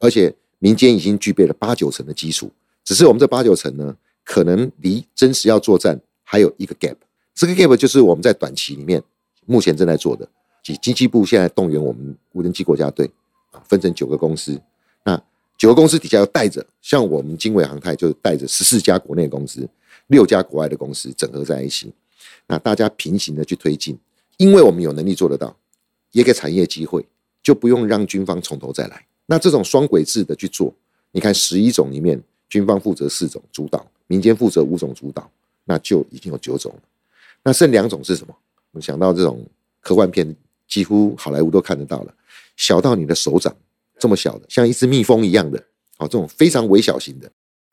[0.00, 2.50] 而且民间已经具备了八九成的基础，
[2.82, 6.96] 只是我们这八九成呢，可能离真实要作战还有一个 gap。
[7.34, 9.02] 这个 gap 就是我们在短期里面
[9.46, 10.28] 目前正在做的。
[10.62, 13.10] 及经济部现在动员我们无人机国家队
[13.50, 14.60] 啊，分成九个公司，
[15.04, 15.20] 那
[15.58, 19.68] 九个公司底下要带着，像我们经纬航太就带着十四家国内公司，
[20.06, 21.92] 六家国外的公司整合在一起，
[22.46, 23.98] 那大家平行的去推进，
[24.36, 25.56] 因为我们有能力做得到，
[26.12, 27.04] 也给产业机会，
[27.42, 29.04] 就不用让军方从头再来。
[29.26, 30.72] 那这种双轨制的去做，
[31.10, 35.30] 你看十一种里面，军方负责四种主导，民间负责五种主导，
[35.64, 36.82] 那就已经有九种了。
[37.42, 38.34] 那剩两种是什么？
[38.70, 39.44] 我们想到这种
[39.80, 40.34] 科幻片。
[40.68, 42.14] 几乎好莱坞都看得到了，
[42.56, 43.54] 小到你的手掌
[43.98, 45.58] 这么小的，像一只蜜蜂一样的，
[45.98, 47.30] 哦，这种非常微小型的，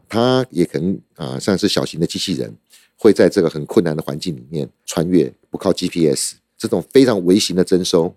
[0.10, 2.54] 它也可能啊，像是小型的机器人，
[2.98, 8.14] 会在这个很困难的环境里面穿越，不靠 GPS，这种非常微型的征收，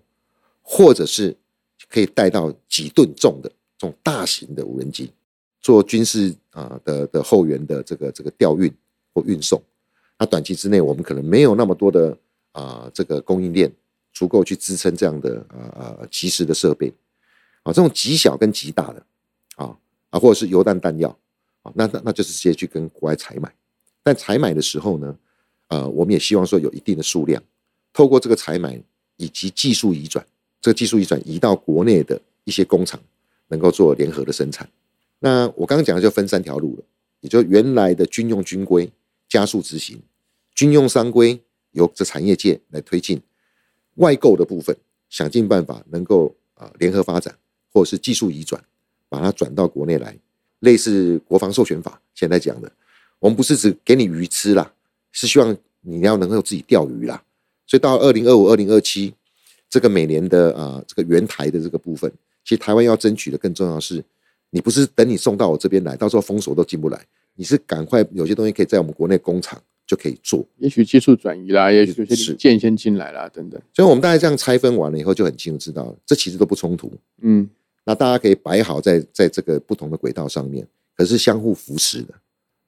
[0.63, 1.35] 或者是
[1.87, 5.11] 可以带到几吨重的这种大型的无人机，
[5.61, 8.73] 做军事啊的的后援的这个这个调运
[9.13, 9.61] 或运送，
[10.17, 12.17] 那短期之内我们可能没有那么多的
[12.53, 13.71] 啊这个供应链。
[14.15, 16.93] 足够去支撑这样的呃呃及时的设备
[17.63, 19.03] 啊，这种极小跟极大的
[19.55, 19.75] 啊
[20.11, 21.09] 啊，或者是油弹弹药
[21.63, 23.51] 啊，那那那就是直接去跟国外采买。
[24.03, 25.17] 但采买的时候呢，
[25.69, 27.41] 呃，我们也希望说有一定的数量，
[27.91, 28.79] 透过这个采买
[29.17, 30.23] 以及技术移转，
[30.63, 32.97] 这个技术移转移到国内的一些工厂，
[33.49, 34.67] 能够做联合的生产。
[35.19, 36.83] 那我刚刚讲的就分三条路了，
[37.19, 38.89] 也就原来的军用军规
[39.27, 40.01] 加速执行，
[40.55, 41.37] 军用商规
[41.71, 43.21] 由这产业界来推进。
[43.95, 44.73] 外购的部分，
[45.09, 47.37] 想尽办法能够啊联合发展，
[47.73, 48.63] 或者是技术移转，
[49.09, 50.17] 把它转到国内来，
[50.59, 52.71] 类似国防授权法现在讲的，
[53.19, 54.73] 我们不是只给你鱼吃啦，
[55.11, 57.21] 是希望你要能够自己钓鱼啦。
[57.67, 59.13] 所以到二零二五、二零二七
[59.73, 62.11] 这个每年的啊这个原台的这个部分，
[62.43, 64.03] 其实台湾要争取的更重要是，
[64.51, 69.59] 你不是等你送到我这边来，到时候封锁都进不来，你是赶快有些东西可以在我们国内工厂。
[69.85, 73.61] 就可以做，也许技术转移啦，也许有些零件先进来啦，等等。
[73.73, 76.89] 所以，我们大概这样拆分完了以后，就很清楚知道，这其实都不冲突。
[77.21, 77.47] 嗯，
[77.83, 82.13] 那大家可以摆好在在这个不同的轨道上面，可是相互扶持的，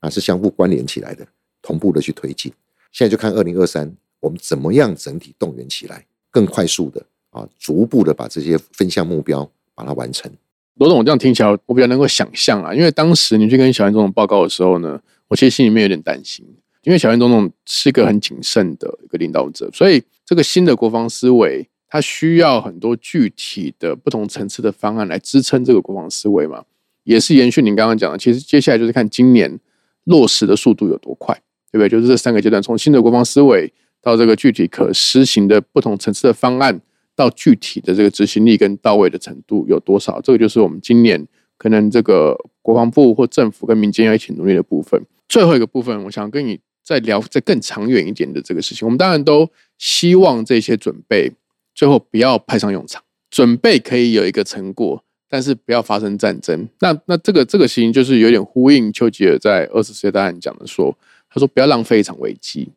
[0.02, 1.26] 啊，是相互关联起来的，
[1.62, 2.52] 同步的去推进。
[2.92, 3.90] 现在就看二零二三，
[4.20, 10.30] 我们怎么样整体动员起来，更快速的啊，逐步的把这些分项目标把它完成。
[10.74, 16.46] 罗总，我这样听起来我比较能够想象啊，因为当时你去跟小安总统报告的时候呢，我其实心里面有点担心。
[16.84, 26.64] 因为小英总统是一个很谨慎的一个领导者，所以这个新的国防思维，它需要很多具体的不同层次的方案来支撑这个国防思维嘛。
[27.06, 29.60] 也是延续您刚刚讲的，其实接下来就是看今年
[30.04, 31.34] 落实的速度有多快，
[31.72, 31.90] 对不对？
[31.90, 33.72] 就是这三个阶段，从新的国防思维
[34.06, 36.80] 到这个具体可实行的不同层次的方案，
[37.16, 45.02] 到具体的这个执行力跟到位的程度有多少，这个就是我们今年可能这个国防部或政府跟民间要一起努力的部分。
[45.28, 46.60] 最后一个部分，我想跟你。
[46.88, 51.32] 再聊再更长远一点的这个事情，我们当然都希望这些准备
[51.74, 56.70] 最后不要派上用场，准备可以有一个成果，但是不要发生战争。
[56.82, 60.96] 那那这个这个事情就是有点呼应丘吉尔在二十世界大战讲的说，
[61.28, 62.70] 他说不要浪费一场危机。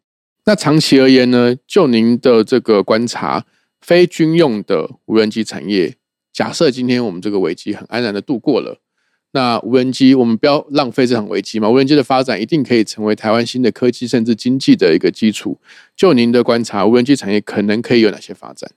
[0.49, 3.45] 那长期而言呢，就您的这个观察，
[3.83, 5.95] 非军用的无人机产业，
[6.33, 8.81] 假设今天我们这个危机很安然的度过了。
[9.33, 11.69] 那无人机，我们不要浪费这场危机嘛？
[11.69, 15.59] 无人机的发展一定可以成为台湾新的科技甚至经济的一个基础。
[15.95, 18.71] 就您的观察，无人机产业可能可以有哪些发展？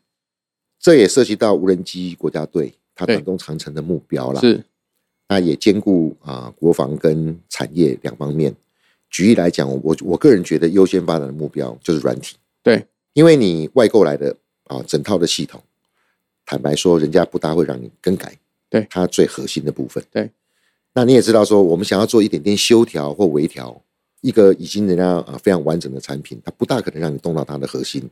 [0.78, 4.42] 这也涉及到无人机国家队它短中长程的目标了。
[4.42, 4.66] 是，
[5.30, 8.54] 那也兼顾啊国防跟产业两方面。
[9.12, 12.38] 举例来讲，我我个人觉得优先发展的目标就是软体。
[12.64, 15.62] 对，因为你外购来的啊整套的系统，
[16.46, 18.36] 坦白说，人家不大会让你更改。
[18.70, 20.04] 对，它最核心的部分。
[20.10, 20.32] 对。
[20.94, 23.82] 那你也知道，说我们想要做一点点修调或微调，
[24.22, 28.10] 一个已经人家啊非常完整的产品，它不大可能让你动到它的核心。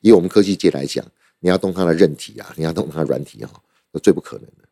[0.00, 1.04] 以我们科技界来讲，
[1.40, 3.50] 你要动它的韧体啊，你要动它的软体啊，
[3.92, 4.68] 那最不可能的。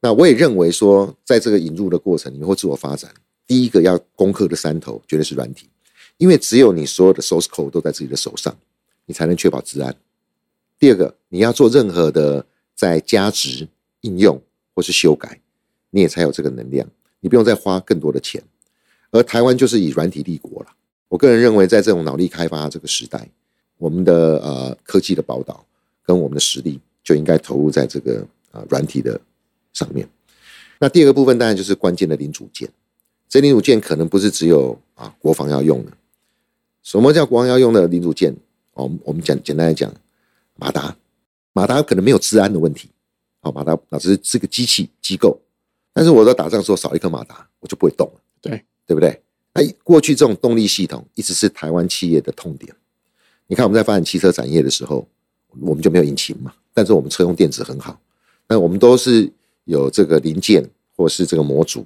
[0.00, 3.10] 那我也认为说，在这个引入的过程，你会自我发展。
[3.50, 5.68] 第一个要攻克的山头，绝对是软体，
[6.18, 8.56] 因为只有你所有的 source code 都在自己的手上，
[9.06, 9.92] 你才能确保治安。
[10.78, 13.66] 第二个，你要做任何的在加值
[14.02, 14.40] 应用
[14.72, 15.40] 或是修改。
[15.90, 16.86] 你也才有这个能量，
[17.18, 18.40] 你不用再花更多的钱。
[19.10, 20.68] 而台湾就是以软体立国了。
[21.08, 23.28] 我个人认为，在这种脑力开发这个时代，
[23.78, 25.66] 我们的呃科技的宝岛
[26.04, 29.20] 跟我们的实力就应该投入在这个啊软体的
[29.72, 30.08] 上面。
[30.78, 32.70] 那第二个部分当然就是关键的零组件。
[33.30, 35.92] 这零组件可能不是只有啊国防要用的。
[36.82, 38.36] 什么叫国防要用的零组件？
[38.72, 39.92] 哦，我们讲简单来讲，
[40.56, 40.96] 马达，
[41.52, 42.88] 马达可能没有治安的问题。
[43.42, 45.40] 哦，马达那只是是个机器机构。
[45.92, 49.22] 但是我在打仗的时候少一颗马达，我就不会动了，对对不对？
[49.54, 52.74] 那过去这种动力系统一直是台湾企业的痛点。
[53.46, 55.06] 你看我们在发展汽车产业的时候，
[55.60, 58.00] 我们就没有引擎嘛，但是我们车用电子很好，
[58.48, 59.30] 那我们都是
[59.64, 61.84] 有这个零件或是这个模组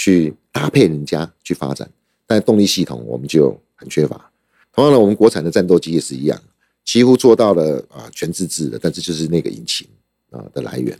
[0.00, 1.86] 去搭配人家去发展，
[2.26, 4.32] 但动力系统我们就很缺乏。
[4.72, 6.42] 同样的，我们国产的战斗机也是一样，
[6.82, 9.86] 几乎做到了啊全自制的，但是就是那个引擎
[10.30, 10.98] 啊的来源。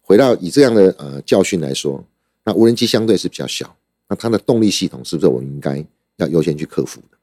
[0.00, 2.02] 回到以这样的呃教训来说，
[2.42, 3.76] 那无人机相对是比较小，
[4.08, 5.84] 那它的动力系统是不是我们应该
[6.16, 7.18] 要优先去克服的？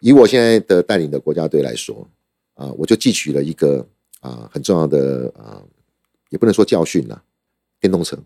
[0.00, 2.06] 以我现在的带领的国家队来说，
[2.52, 3.86] 啊，我就汲取了一个
[4.20, 5.62] 啊很重要的啊，
[6.28, 7.22] 也不能说教训啦，
[7.80, 8.18] 电动车，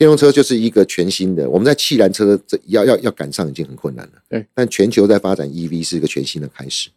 [0.00, 6.88] 电动车就是一个全新的，我们在汽燃车这要要要赶上已经很困难了，对，但全球在发展 EV 是一个全新的开始，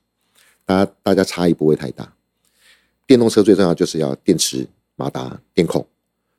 [0.65, 2.13] 大家大家差异不会太大，
[3.05, 4.65] 电动车最重要就是要电池、
[4.95, 5.86] 马达、电控。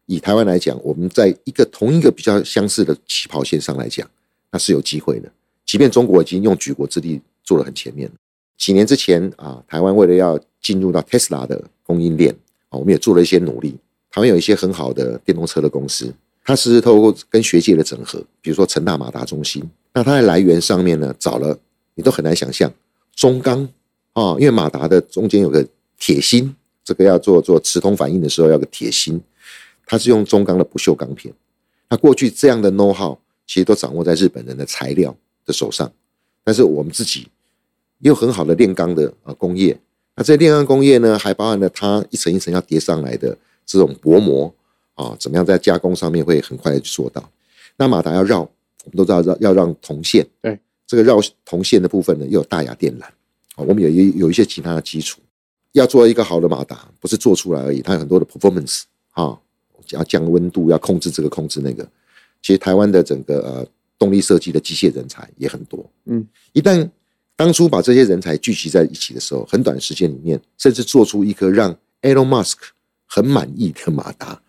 [0.07, 4.09] 以台湾来讲，我们在一个同一个比较相似的起跑线上来讲，
[4.51, 5.31] 那是有机会的。
[5.67, 8.11] 即便中国已经用举国之力做了很前面
[8.57, 12.35] 几年之前啊，台湾为了要进入到 Tesla 的供应链
[12.71, 13.77] 啊，我们也做了一些努力。
[14.11, 16.11] 台湾有一些很好的电动车的公司，
[16.45, 19.63] 它是透过跟学界的整合，比如说成大马达中心，
[19.95, 21.59] 那它在来源上面呢，找了
[21.95, 22.71] 你都很难想象
[23.15, 23.67] 中钢
[24.13, 25.67] 啊，因为马达的中间有个
[25.99, 29.21] 铁芯，这个要做做磁通反应的时候要个铁芯。
[29.87, 31.33] 它是用中钢的不锈钢片，
[31.91, 35.15] 那过去这样的 know how 其实都掌握在日本人的材料
[35.45, 35.93] 的手上，
[36.43, 37.29] 但是我们自己
[37.99, 39.79] 也有很好的炼钢的呃工业，
[40.17, 43.37] 那这炼钢工业呢，还包含了它一层一层要叠上来的
[43.67, 44.53] 这种薄膜
[44.95, 47.29] 啊，怎么样在加工上面会很快的去做到？
[47.77, 53.05] 那马达要绕，我们都知道要要让铜线，对，这个绕铜线的部分呢，又有大雅电缆。
[53.57, 55.21] 啊，我们有一有一些其他的基础，
[55.73, 59.39] 要做一个好的马达，不是做出来而已，它有很多的 performance 啊，
[59.91, 61.87] 要降温度，要控制这个控制那个。
[62.43, 63.67] 其实台湾的整个呃
[63.99, 66.89] 动力设计的机械人才也很多，嗯，一旦
[67.37, 72.57] 当初把这些人才聚集在一起的时候，很短时间里面，甚至做出一颗让 Elon Musk
[73.07, 74.43] 很满意的马达，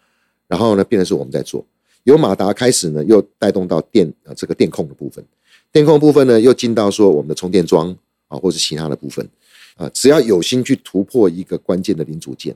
[0.47, 1.65] 然后呢，变成是我们在做，
[2.03, 5.23] 由马达开始呢，又带动到电呃这个电控的部分，
[5.71, 7.95] 电控部分呢，又进到说我们的充电桩
[8.27, 9.27] 啊，或者其他的部分
[9.75, 12.55] 啊，只要有心去突破一个关键的零组件，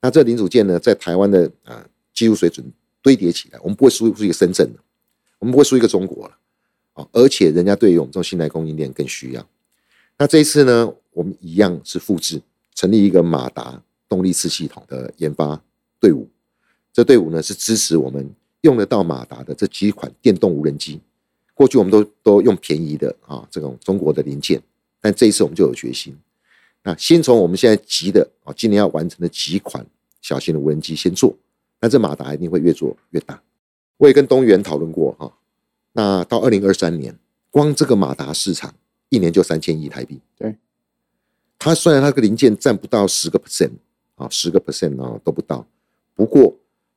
[0.00, 2.64] 那这零组件呢，在台湾的啊技术水准。
[3.02, 4.80] 堆叠起来，我们不会输出一个深圳的，
[5.38, 6.36] 我们不会输一个中国了，
[6.94, 7.06] 啊！
[7.12, 9.48] 而且人家对于我们这种信赖供应链更需要。
[10.18, 12.42] 那这一次呢，我们一样是复制，
[12.74, 15.62] 成立一个马达动力次系统的研发
[16.00, 16.28] 队伍。
[16.96, 18.26] 这队伍呢是支持我们
[18.62, 20.98] 用得到马达的这几款电动无人机。
[21.52, 24.58] 过去我们都都用便宜的啊这种中国的零件，
[24.98, 26.16] 但这一次我们就有决心。
[26.82, 29.84] 那先从我们现在急的啊，今年要完成的几款
[30.22, 31.36] 小型的无人机先做。
[31.82, 33.42] 那这马达一定会越做越大。
[33.98, 35.30] 我也跟东元讨论过哈，
[35.92, 37.14] 那到二零二三年，
[37.50, 38.74] 光这个马达市场
[39.10, 40.18] 一年就三千亿台币。
[40.38, 40.56] 对，
[41.58, 43.72] 它虽然它个零件占不到十个 percent
[44.14, 45.66] 啊，十个 percent 啊都不到。
[46.14, 46.56] 不过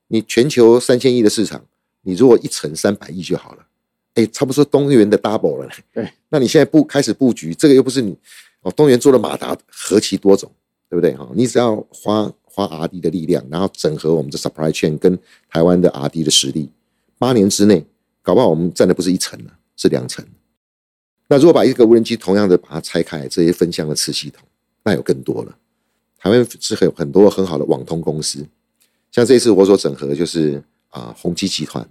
[0.09, 1.65] 你全球三千亿的市场，
[2.01, 3.65] 你如果一乘三百亿就好了，
[4.15, 5.69] 哎，差不多东元的 double 了。
[5.95, 8.15] 对，那你现在布开始布局，这个又不是你
[8.61, 10.51] 哦，东元做的马达何其多种，
[10.89, 11.25] 对不对哈？
[11.33, 12.31] 你只要花。
[12.51, 15.17] 花 R D 的力量，然后整合我们的 supply chain 跟
[15.49, 16.67] 台湾的 R D 的实力，
[17.19, 17.85] 八年之内，
[18.23, 20.25] 搞不好我们占的不是一层了，是两层。
[21.27, 24.43] 那如果把一个无人机同样的把它拆开，这些分项的次系统，
[24.83, 25.55] 那有更多了。
[26.17, 28.43] 台湾是很有很多很好的网通公司，
[29.11, 31.87] 像这一次我所整合的就是啊宏基集团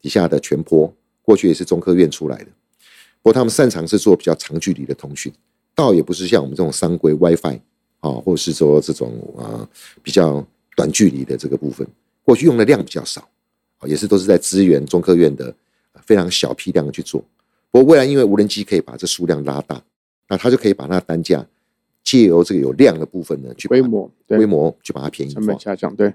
[0.00, 0.92] 底下的全坡，
[1.22, 2.46] 过去也是中科院出来的，
[3.22, 5.32] 不过他们擅长是做比较长距离的通讯，
[5.74, 7.60] 倒也不是像我们这种三规 WiFi。
[8.00, 9.60] 啊，或者是说这种啊
[10.02, 10.42] 比较
[10.74, 11.86] 短距离的这个部分，
[12.24, 13.20] 过去用的量比较少，
[13.76, 15.54] 啊，也是都是在支援中科院的
[16.06, 17.22] 非常小批量的去做。
[17.70, 19.84] 不过未来因为无人机可以把这数量拉大，
[20.30, 21.46] 那它就可以把那单价
[22.02, 25.94] 借由这个有量的部分呢去规模规模去把它便宜化下降。
[25.94, 26.14] 对，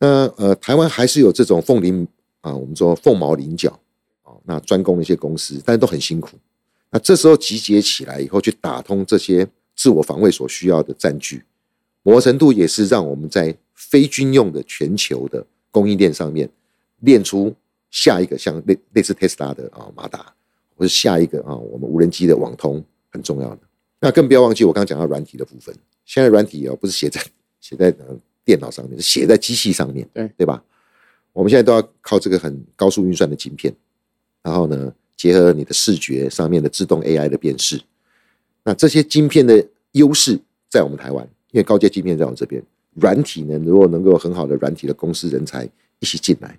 [0.00, 2.04] 那呃台湾还是有这种凤麟
[2.40, 3.70] 啊，我们说凤毛麟角
[4.24, 6.36] 啊，那专攻的一些公司，但是都很辛苦。
[6.90, 9.46] 那这时候集结起来以后，去打通这些。
[9.76, 11.42] 自我防卫所需要的占据，
[12.02, 16.46] 磨程度也是让我们在非军用的全球的供应链上面
[16.98, 17.54] 练出
[17.90, 20.34] 下一个像类类似特斯拉的啊马达，
[20.76, 23.60] 或者下一个啊我们无人机的网通很重要的。
[24.00, 25.74] 那更不要忘记我刚刚讲到软体的部分，
[26.04, 27.18] 现在软体哦不是写在
[27.58, 27.90] 写在
[28.50, 30.60] 电脑上面，是写在机器上面，对对吧？
[31.32, 33.72] 我们现在都要靠这个很高速运算的晶片，
[34.42, 37.80] 然后呢结合你的视觉上面的自动 AI 的辨识。
[38.64, 40.36] 那这些晶片的优势
[40.68, 42.60] 在我们台湾，因为高阶晶片在我们这边，
[42.94, 45.64] 软体呢，如果能够很好的软体的公司人才
[46.00, 46.58] 一起进来，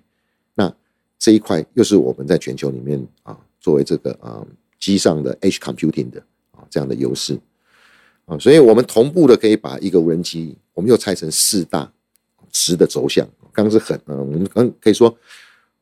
[0.54, 0.74] 那
[1.18, 4.42] 这一块又是我们在全球里面啊，作为这个啊
[4.80, 6.18] 机上的 H computing 的
[6.52, 7.38] 啊这样的优势
[8.26, 11.90] 啊，所以我们同步的可以把一个无人机，我们又拆成四大
[12.50, 15.14] 直的轴向，刚刚是很呃，我们刚可以说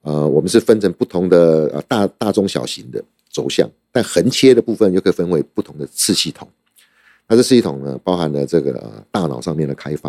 [0.02, 3.70] 呃，我们是分成不同的呃大大中小型的轴向。
[3.92, 6.48] 但横切的部分又可以分为不同的次系统，
[7.26, 10.08] 那这次系统呢，包含了这个大脑上面的开发，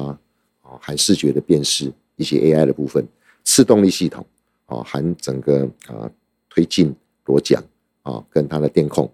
[0.61, 3.03] 啊，含视觉的辨识，一些 AI 的部分，
[3.43, 4.23] 次动力系统，
[4.67, 6.07] 啊，含整个啊
[6.47, 6.93] 推进
[7.25, 7.59] 螺桨，
[8.03, 9.11] 啊，跟它的电控，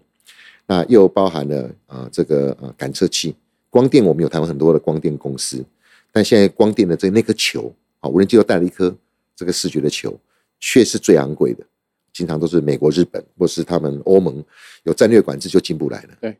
[0.68, 3.34] 那又包含了啊这个呃感测器，
[3.70, 5.64] 光电我们有台湾很多的光电公司，
[6.12, 8.94] 但现在光电的这那颗球，啊，无人机又带了一颗
[9.34, 10.14] 这个视觉的球，
[10.60, 11.64] 却是最昂贵的。
[12.12, 14.44] 经常都是美国、日本，或是他们欧盟
[14.82, 16.08] 有战略管制就进不来了。
[16.20, 16.36] 对，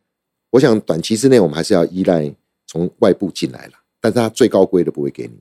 [0.50, 2.30] 我想短期之内我们还是要依赖
[2.66, 5.32] 从外部进来了，但是它最高规的不会给你。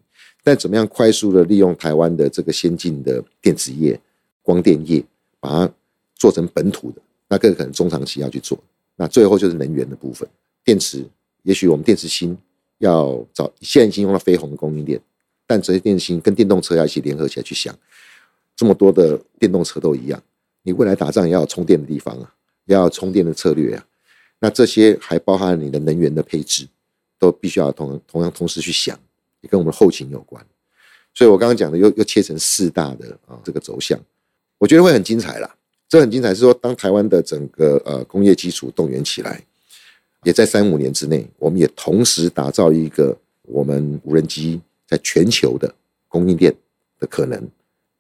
[0.43, 3.99] 但怎么样快速的利用台湾的这个先进的电子业、
[4.41, 5.03] 光电业，
[5.41, 5.73] 把它
[6.15, 8.57] 做成本土的，那更可能中长期要去做。
[8.97, 10.27] 那最后就是能源的部分，
[10.65, 11.05] 电池，
[11.43, 12.37] 也许我们电池芯
[12.79, 14.99] 要找现在已经用到飞鸿的供应链，
[15.45, 17.73] 但这些电池芯跟电动车要一起联合起来去想。
[18.55, 20.21] 这么多的电动车都一样，
[20.63, 22.33] 你未来打仗也要充电的地方啊，
[22.65, 23.85] 要有充电的策略啊，
[24.39, 26.67] 那这些还包含你的能源的配置，
[27.19, 28.99] 都必须要同同样同时去想，
[29.41, 30.43] 也跟我们后勤有关。
[31.13, 33.99] 所以我刚刚讲的又又切成四大的啊这个轴向，
[34.57, 35.55] 我觉得会很精彩啦。
[35.89, 39.41] 这很精彩是说，当台湾的整个呃工业基础动员起来，
[40.23, 45.73] 也在三五年之内，我们也同时打造一个我们无人机在全球的
[46.09, 46.53] 供应链
[46.99, 47.41] 的可能，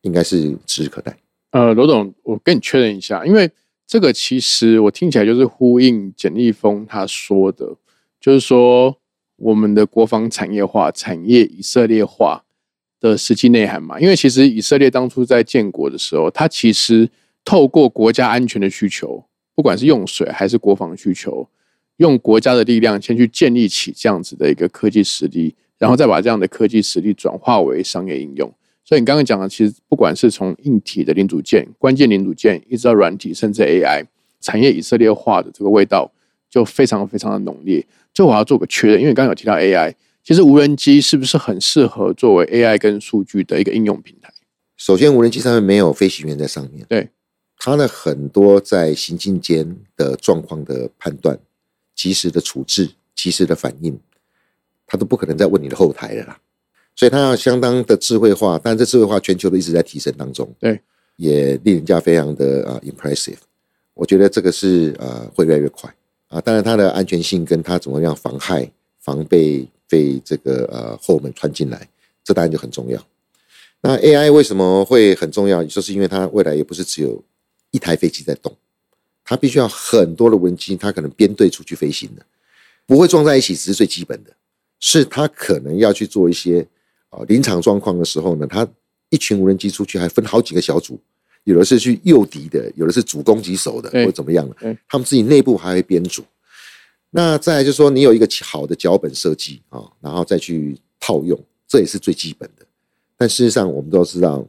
[0.01, 1.17] 应该是指日可待。
[1.51, 3.49] 呃，罗总，我跟你确认一下，因为
[3.87, 7.73] 这个其实我听起来就是呼应简立峰他说的，
[8.19, 8.97] 就是说
[9.37, 12.43] 我们的国防产业化、产业以色列化
[12.99, 13.97] 的实际内涵嘛。
[13.97, 17.09] 因为其实以色列当初在建国的时候，它其实
[17.47, 19.23] 透过国家安全的需求，
[19.55, 21.47] 不管是用水还是国防需求，
[21.95, 28.53] 用国家的力量先去建立起这样子的一个科技实力，然后再把这样的科技实力转化为商业应用。
[28.83, 34.03] 所以你刚刚讲的，其实不管是从硬体的零组件、关键零组件，一直到软体，甚至 AI
[34.41, 36.11] 产业以色列化的这个味道，
[36.49, 37.81] 就非常非常的浓烈。
[38.13, 44.33] 这我要做个确认，因为刚刚有提到 AI，其实无人机是不是很适合作为 AI 跟数据的一个应用平台？
[44.75, 47.09] 首先，无人机上面没有飞行员在上面，对
[47.57, 51.37] 它的很多在行进间的状况的判断、
[51.95, 53.99] 及时的处置、及时的反应，
[54.85, 56.39] 他都不可能再问你的后台了啦。
[56.95, 60.81] 所以他要相当的智慧化，但这智慧化全球都一直在提升当中，对，
[61.17, 63.37] 也令人家非常的啊 impressive。
[63.93, 65.93] 我觉得这个是呃会越来越快
[66.27, 71.87] 啊，当然它的安全性跟它怎么样防害、防备被这个呃后门穿进来，
[72.23, 73.03] 这当然就很重要。
[73.81, 75.63] 那 AI 为什么会很重要？
[75.63, 77.23] 就是因为它未来也不是只有
[77.77, 78.51] 一台飞机在动，
[79.23, 82.25] 它必须要很多的无人机，它可能编队出去飞行的，
[82.85, 84.31] 不会撞在一起，只是最基本的，
[84.79, 86.67] 是它可能要去做一些。
[87.09, 88.67] 啊，临场状况的时候呢，它
[89.09, 90.99] 一群无人机出去还分好几个小组，
[91.45, 94.55] 有的是去诱敌的，有的是主攻击手的，或怎么样的。
[94.89, 96.21] 他们自己内部还会编组。
[97.11, 102.65] 那再来就是说，你有一个好的脚本设计啊，然后再去套用，这也是最基本的。
[103.15, 104.45] 但事实上，我们都知道，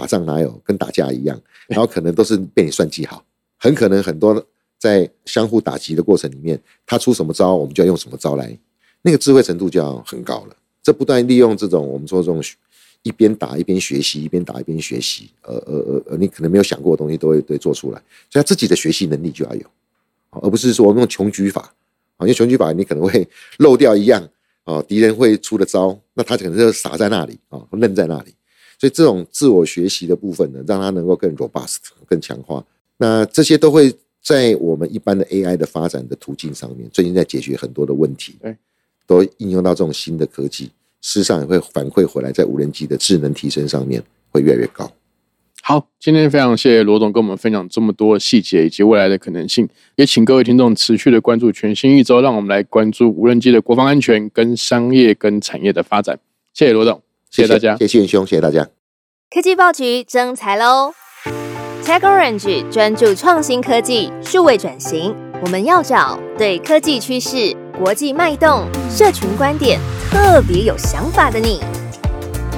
[0.00, 1.38] 打仗哪有跟打架一样？
[1.68, 3.22] 然后可能都是被你算计好，
[3.58, 4.42] 很可能很多
[4.78, 8.58] 在相互打击的过程里面，他出什么招，我们就要用什么招来，
[9.02, 10.56] 那个智慧程度就要很高了。
[10.82, 12.42] 这不断利用这种我们说这种
[13.02, 19.66] 一边打一边学习，一边打一边学习，呃呃呃呃，你可能没有想过的东西都会对做出来，所以他自己的学习能力就要有，
[20.30, 21.74] 而不是说用穷举法
[22.16, 23.28] 啊，因为穷举法你可能会
[23.58, 24.26] 漏掉一样
[24.64, 28.34] 啊，敌人会出的招，那他可能就傻在那里啊，愣在那里，
[28.80, 31.76] 所以这种自我学习的部分呢，让它能够更 robust
[32.06, 32.64] 更强化，
[32.96, 38.34] 那这些都会在我们一般的 AI 的发展的途径上面，最近在解决很多的问题。
[39.06, 40.66] 都应用到这种新的科技，
[41.00, 44.00] 事实上也会反馈回来，在无人机的智能提升上面
[44.30, 44.88] 会越来越高。
[45.62, 56.20] 好，今天非常谢谢罗总跟我们分享这么多细节以及未来的可能性，也请各位听众持续的关注全新一周，让我们来关注无人机的国防安全跟商业跟产业的发展。
[56.54, 58.66] 谢谢罗总，谢谢大家，谢谢兄，谢谢大家。
[59.32, 60.92] 科技报局征才喽
[61.84, 67.56] ！Tech Orange 专注创新科技数位转型，我们要找对科技趋势。
[67.78, 69.78] 国际脉动，社群观点，
[70.10, 71.60] 特别有想法的你，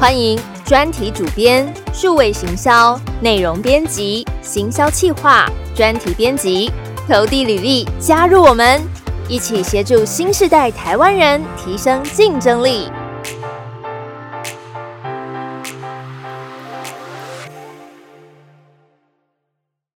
[0.00, 6.72] 欢迎专题主编、数位行销、内容编辑、行销企划、专题编辑，
[7.06, 8.82] 投递履历加入我们，
[9.28, 12.90] 一起协助新时代台湾人提升竞争力。